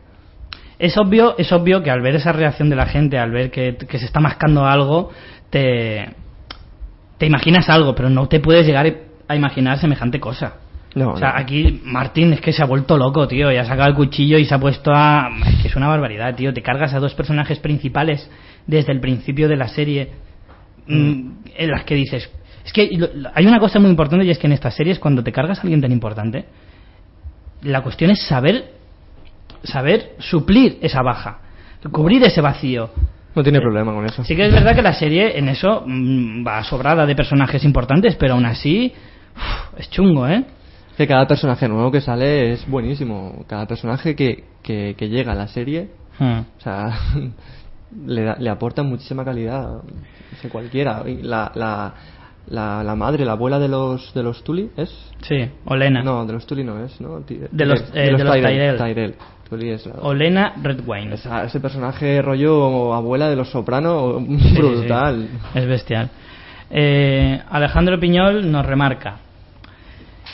[0.80, 3.78] Es obvio, es obvio que al ver esa reacción de la gente, al ver que,
[3.78, 5.12] que se está mascando algo,
[5.50, 6.10] te,
[7.18, 8.94] te imaginas algo, pero no te puedes llegar
[9.28, 10.56] a imaginar semejante cosa.
[10.96, 11.40] No, o sea, no.
[11.40, 14.46] aquí Martín es que se ha vuelto loco, tío, y ha sacado el cuchillo y
[14.46, 15.30] se ha puesto a...
[15.48, 16.54] Es que es una barbaridad, tío.
[16.54, 18.30] Te cargas a dos personajes principales
[18.68, 20.12] desde el principio de la serie
[20.88, 22.30] mm, en las que dices...
[22.66, 22.90] Es que
[23.34, 25.62] hay una cosa muy importante y es que en estas series cuando te cargas a
[25.64, 26.46] alguien tan importante,
[27.62, 28.73] la cuestión es saber
[29.64, 31.40] saber suplir esa baja,
[31.92, 32.90] cubrir ese vacío.
[33.36, 34.24] No tiene problema con eso.
[34.24, 38.16] Sí que es verdad que la serie en eso mm, va sobrada de personajes importantes,
[38.16, 38.94] pero aún así
[39.36, 40.44] uf, es chungo, ¿eh?
[40.98, 43.44] Que cada personaje nuevo que sale es buenísimo.
[43.48, 45.90] Cada personaje que, que, que llega a la serie,
[46.20, 46.42] Hmm.
[46.58, 46.96] o sea,
[48.06, 49.68] le, da- le aporta muchísima calidad.
[49.68, 51.02] No sé, cualquiera.
[51.24, 51.94] La, la,
[52.46, 54.90] la, la madre, la abuela de los, de los Tully, ¿es?
[55.28, 56.04] Sí, Olena.
[56.04, 57.22] No, de los Tully no es, ¿no?
[57.22, 58.78] De los- eh, de los Tyrell.
[58.78, 58.78] Tyrell.
[58.78, 59.16] Tyrell.
[59.54, 61.14] Tully es la- Olena Redwine.
[61.14, 64.56] Esa- ese personaje rollo abuela de los Soprano, Sí, sí, sí.
[64.58, 65.28] brutal.
[65.54, 66.10] Es bestial.
[66.72, 69.18] Eh, Alejandro Piñol nos remarca.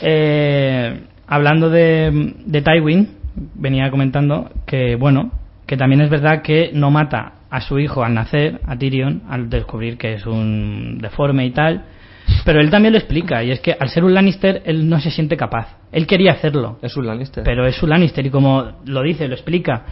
[0.02, 3.08] eh, hablando de, de Tywin,
[3.54, 5.30] venía comentando que, bueno,
[5.66, 9.50] que también es verdad que no mata a su hijo al nacer, a Tyrion, al
[9.50, 11.84] descubrir que es un deforme y tal.
[12.44, 15.10] Pero él también lo explica, y es que al ser un Lannister, él no se
[15.10, 15.76] siente capaz.
[15.92, 17.44] Él quería hacerlo, Es un Lannister.
[17.44, 19.84] pero es un Lannister, y como lo dice, lo explica,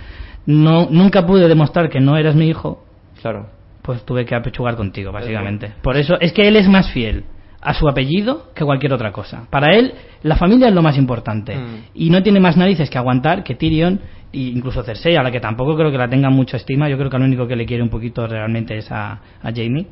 [0.46, 2.84] no, nunca pude demostrar que no eras mi hijo,
[3.20, 3.48] Claro.
[3.82, 5.72] pues tuve que apechugar contigo, básicamente.
[5.82, 7.24] Por eso es que él es más fiel
[7.60, 9.46] a su apellido que cualquier otra cosa.
[9.50, 11.56] Para él, la familia es lo más importante.
[11.56, 11.76] Mm.
[11.94, 14.00] Y no tiene más narices que aguantar que Tyrion
[14.32, 16.88] e incluso Cersei, a la que tampoco creo que la tenga mucha estima.
[16.88, 19.12] Yo creo que al único que le quiere un poquito realmente es a,
[19.42, 19.86] a Jamie,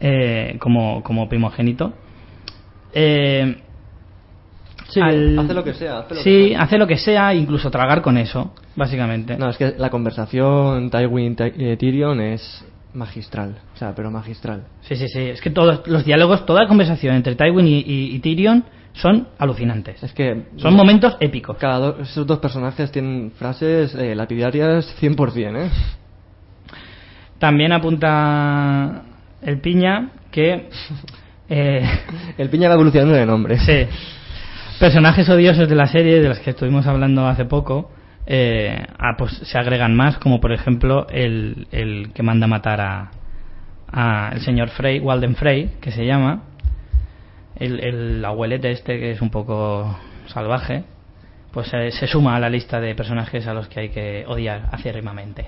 [0.00, 1.92] eh, como, como primogénito.
[2.92, 3.62] Eh,
[4.88, 5.98] Sí, al- hace lo que sea.
[5.98, 6.62] Hace lo sí, que sea.
[6.62, 9.36] hace lo que sea, incluso tragar con eso, básicamente.
[9.36, 13.58] No, es que la conversación Tywin-Tyrion es magistral.
[13.74, 14.68] O sea, pero magistral.
[14.82, 15.20] Sí, sí, sí.
[15.22, 19.26] Es que todos los diálogos, toda la conversación entre Tywin y, y- y Tyrion son
[19.38, 20.00] alucinantes.
[20.04, 21.56] Es que Son momentos épicos.
[21.58, 25.70] cada do- esos dos personajes tienen frases eh, lapidarias 100%, ¿eh?
[27.40, 29.02] También apunta
[29.46, 30.68] el Piña que...
[31.48, 31.88] eh,
[32.36, 33.58] El piña va evolucionando de nombre.
[33.60, 33.86] sí.
[34.78, 37.90] Personajes odiosos de la serie, de los que estuvimos hablando hace poco,
[38.26, 43.10] eh, ah, pues se agregan más, como por ejemplo el, el que manda matar a,
[43.90, 46.42] a el señor Frey, Walden Frey, que se llama,
[47.54, 50.84] el, el abuelete este que es un poco salvaje,
[51.52, 54.68] pues eh, se suma a la lista de personajes a los que hay que odiar
[54.72, 55.46] acérrimamente.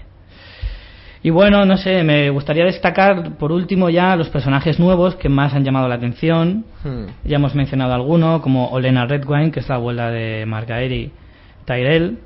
[1.28, 5.52] Y bueno, no sé, me gustaría destacar por último ya los personajes nuevos que más
[5.52, 6.64] han llamado la atención.
[6.82, 7.04] Hmm.
[7.22, 11.12] Ya hemos mencionado alguno, como Olena Redwine, que es la abuela de Margaery
[11.66, 12.16] Tyrell.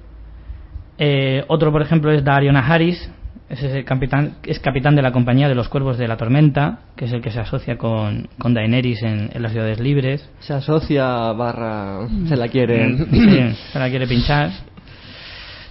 [0.99, 3.11] Eh, otro, por ejemplo, es Dariona Harris,
[3.49, 7.07] es, el capitán, es capitán de la compañía de los Cuervos de la Tormenta, que
[7.07, 10.31] es el que se asocia con, con Daenerys en, en las ciudades libres.
[10.39, 12.07] Se asocia barra...
[12.29, 13.09] se la quieren.
[13.11, 14.51] Sí, se la quiere pinchar.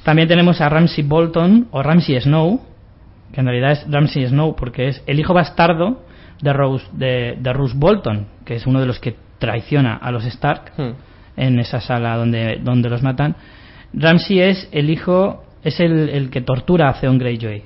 [0.03, 2.70] También tenemos a Ramsey Bolton o Ramsey Snow,
[3.33, 6.03] que en realidad es Ramsey Snow porque es el hijo bastardo
[6.41, 10.25] de Rose, de, de Roose Bolton, que es uno de los que traiciona a los
[10.25, 10.91] Stark Hmm.
[11.37, 13.35] en esa sala donde, donde los matan.
[13.93, 17.63] Ramsey es el hijo, es el, el que tortura a Theon Greyjoy,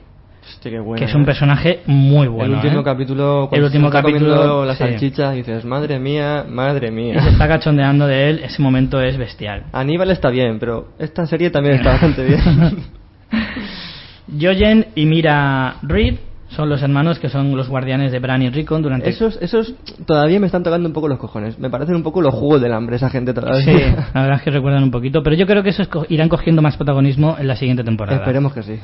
[0.47, 1.25] Hostia, qué buena, que es un ¿eh?
[1.25, 2.59] personaje muy bueno.
[2.59, 2.83] el último ¿eh?
[2.83, 4.79] capítulo, El cuando último se está capítulo, comiendo la sí.
[4.83, 7.29] salchicha, dices, madre mía, madre Y se mía.
[7.31, 9.63] está cachondeando de él, ese momento es bestial.
[9.73, 12.39] Aníbal está bien, pero esta serie también está bastante bien.
[14.27, 16.15] Jojen y Mira Reed
[16.49, 19.73] son los hermanos que son los guardianes de Bran y Rickon durante esos, esos
[20.05, 21.59] todavía me están tocando un poco los cojones.
[21.59, 23.63] Me parecen un poco los jugos del hambre esa gente todavía.
[23.63, 26.61] Sí, la verdad es que recuerdan un poquito, pero yo creo que esos irán cogiendo
[26.61, 28.19] más protagonismo en la siguiente temporada.
[28.19, 28.79] Esperemos que sí.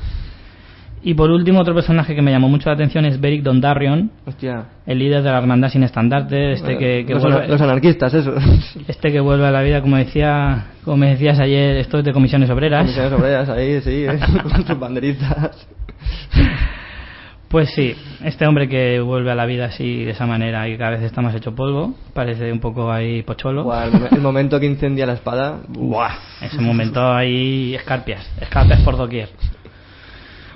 [1.04, 4.66] Y por último, otro personaje que me llamó mucho la atención es Beric Dondarrion, Hostia.
[4.86, 8.36] el líder de la hermandad sin estandarte, este que, que los, vuelve, los anarquistas, eso.
[8.88, 12.14] este que vuelve a la vida, como decía, como me decías ayer, esto es de
[12.14, 12.82] comisiones obreras.
[12.84, 14.20] Comisiones obreras ahí, sí, ¿eh?
[14.44, 15.68] con sus banderitas.
[17.48, 17.94] Pues sí,
[18.24, 21.22] este hombre que vuelve a la vida así de esa manera y cada vez está
[21.22, 23.64] más hecho polvo, parece un poco ahí pocholo.
[23.66, 25.58] Buah, el, momen- el momento que incendia la espada.
[25.68, 29.30] Buah, ese momento ahí escarpias, escarpias por doquier.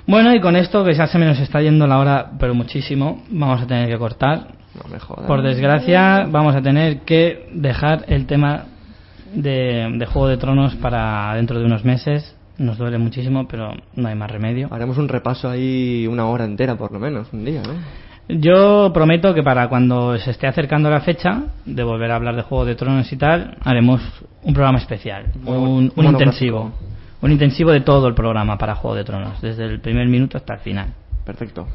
[0.06, 3.24] Bueno, y con esto que ya se me nos está yendo la hora, pero muchísimo,
[3.30, 4.48] vamos a tener que cortar.
[4.74, 5.26] No me jodas.
[5.26, 8.66] Por desgracia, vamos a tener que dejar el tema
[9.34, 12.36] de, de Juego de Tronos para dentro de unos meses.
[12.58, 14.68] Nos duele muchísimo, pero no hay más remedio.
[14.70, 17.74] Haremos un repaso ahí una hora entera, por lo menos, un día, ¿no?
[18.28, 22.42] Yo prometo que para cuando se esté acercando la fecha de volver a hablar de
[22.42, 24.00] Juego de Tronos y tal, haremos
[24.42, 26.72] un programa especial, un, intensivo.
[27.22, 30.54] Un intensivo de todo el programa para Juego de Tronos, desde el primer minuto hasta
[30.54, 30.88] el final.
[31.24, 31.66] Perfecto.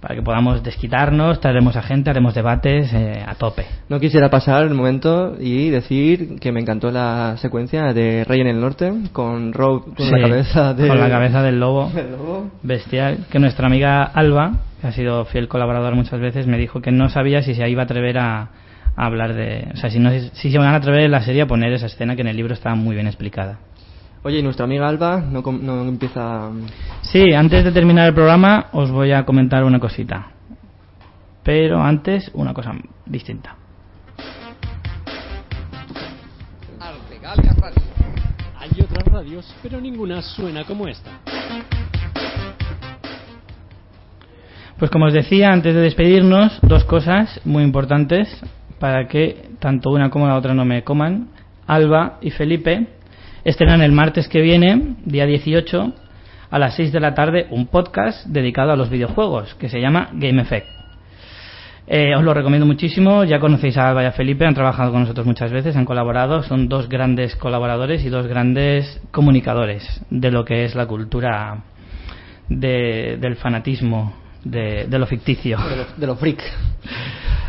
[0.00, 3.66] Para que podamos desquitarnos, traeremos a gente, haremos debates eh, a tope.
[3.90, 8.46] No quisiera pasar el momento y decir que me encantó la secuencia de Rey en
[8.46, 10.88] el Norte con Rob con Sí, la cabeza de...
[10.88, 11.92] con la cabeza del lobo.
[12.62, 16.90] bestial que nuestra amiga Alba, que ha sido fiel colaborador muchas veces, me dijo que
[16.90, 18.40] no sabía si se iba a atrever a,
[18.96, 19.68] a hablar de...
[19.74, 21.86] O sea, si, no, si se van a atrever en la serie a poner esa
[21.86, 23.58] escena que en el libro estaba muy bien explicada.
[24.22, 26.50] Oye, y nuestra amiga Alba no, com- no empieza...
[27.00, 30.32] Sí, antes de terminar el programa os voy a comentar una cosita.
[31.42, 32.72] Pero antes una cosa
[33.06, 33.56] distinta.
[38.58, 41.10] Hay otras radios, pero ninguna suena como esta.
[44.78, 48.28] Pues como os decía, antes de despedirnos, dos cosas muy importantes
[48.78, 51.28] para que tanto una como la otra no me coman.
[51.66, 52.86] Alba y Felipe
[53.44, 55.92] estrenan el martes que viene, día 18,
[56.50, 60.08] a las 6 de la tarde, un podcast dedicado a los videojuegos que se llama
[60.14, 60.66] Game Effect.
[61.86, 65.00] Eh, os lo recomiendo muchísimo, ya conocéis a Alba y a Felipe, han trabajado con
[65.00, 70.44] nosotros muchas veces, han colaborado, son dos grandes colaboradores y dos grandes comunicadores de lo
[70.44, 71.64] que es la cultura
[72.48, 74.14] de- del fanatismo,
[74.44, 75.58] de, de lo ficticio.
[75.58, 76.42] De lo, de lo freak.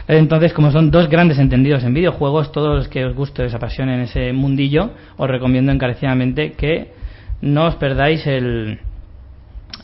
[0.07, 4.01] Entonces, como son dos grandes entendidos en videojuegos, todos los que os guste, os apasionen
[4.01, 6.91] ese mundillo, os recomiendo encarecidamente que
[7.41, 8.79] no os perdáis el,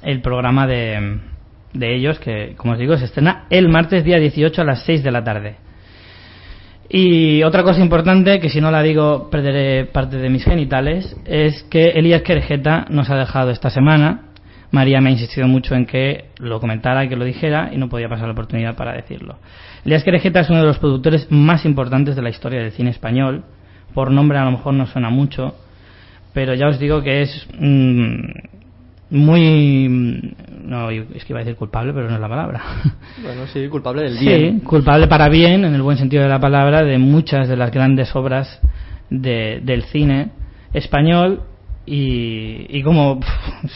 [0.03, 1.19] el programa de,
[1.73, 5.03] de ellos, que como os digo, se estrena el martes día 18 a las 6
[5.03, 5.55] de la tarde.
[6.89, 11.63] Y otra cosa importante, que si no la digo perderé parte de mis genitales, es
[11.63, 14.21] que Elías Querejeta nos ha dejado esta semana.
[14.71, 17.89] María me ha insistido mucho en que lo comentara y que lo dijera y no
[17.89, 19.37] podía pasar la oportunidad para decirlo.
[19.85, 23.43] Elías Querejeta es uno de los productores más importantes de la historia del cine español.
[23.93, 25.55] Por nombre a lo mejor no suena mucho,
[26.33, 28.17] pero ya os digo que es mm,
[29.11, 29.87] muy...
[29.89, 30.21] mm,
[30.69, 32.61] No, es que iba a decir culpable, pero no es la palabra.
[33.23, 34.59] Bueno, sí, culpable del bien.
[34.59, 37.71] Sí, culpable para bien, en el buen sentido de la palabra, de muchas de las
[37.71, 38.61] grandes obras
[39.09, 40.29] de- del cine
[40.73, 41.41] español
[41.85, 43.19] y, y como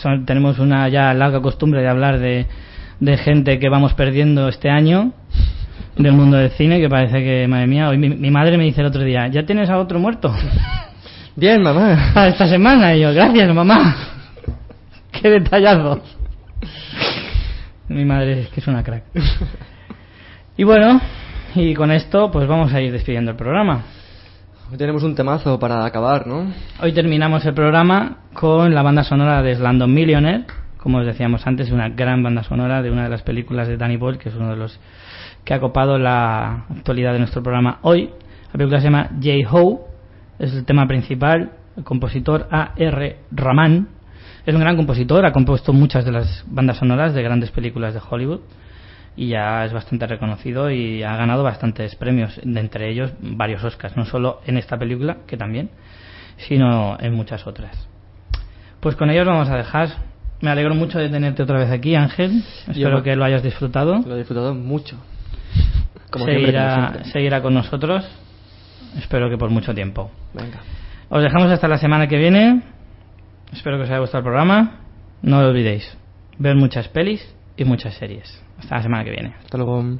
[0.02, 2.46] son- tenemos una ya larga costumbre de hablar de,
[3.00, 5.14] de gente que vamos perdiendo este año
[5.98, 8.82] del mundo del cine, que parece que, madre mía, hoy mi, mi madre me dice
[8.82, 10.34] el otro día, ¿ya tienes a otro muerto?
[11.36, 12.12] Bien, mamá.
[12.14, 13.96] Para esta semana, y yo, gracias mamá.
[15.12, 16.02] Qué detallazo.
[17.88, 19.04] Mi madre es que es una crack.
[20.58, 21.02] Y bueno,
[21.56, 23.84] y con esto pues vamos a ir despidiendo el programa.
[24.72, 26.54] Hoy tenemos un temazo para acabar, ¿no?
[26.82, 30.46] Hoy terminamos el programa con la banda sonora de Slandon Millionaire.
[30.78, 33.98] Como os decíamos antes, una gran banda sonora de una de las películas de Danny
[33.98, 34.80] Boyle, que es uno de los
[35.44, 38.10] que ha copado la actualidad de nuestro programa hoy.
[38.48, 39.88] La película se llama J-Ho,
[40.40, 41.52] es el tema principal.
[41.78, 43.18] El compositor A.R.
[43.32, 43.88] Rahman
[44.46, 48.02] es un gran compositor, ha compuesto muchas de las bandas sonoras de grandes películas de
[48.08, 48.42] Hollywood
[49.16, 53.96] y ya es bastante reconocido y ha ganado bastantes premios, de entre ellos varios Oscars,
[53.98, 55.70] no solo en esta película, que también,
[56.38, 57.88] sino en muchas otras.
[58.80, 59.90] Pues con ellos vamos a dejar.
[60.42, 62.44] Me alegro mucho de tenerte otra vez aquí, Ángel.
[62.68, 64.00] Espero que lo hayas disfrutado.
[64.00, 64.98] Lo he disfrutado mucho.
[66.12, 68.06] Como seguirá, seguirá con nosotros.
[68.98, 70.12] Espero que por mucho tiempo.
[70.34, 70.60] Venga.
[71.10, 72.62] Os dejamos hasta la semana que viene.
[73.52, 74.82] Espero que os haya gustado el programa.
[75.22, 75.98] No lo olvidéis.
[76.38, 77.22] Ver muchas pelis
[77.58, 78.44] y muchas series.
[78.60, 79.36] Hasta la semana que viene.
[79.44, 80.00] Hasta luego.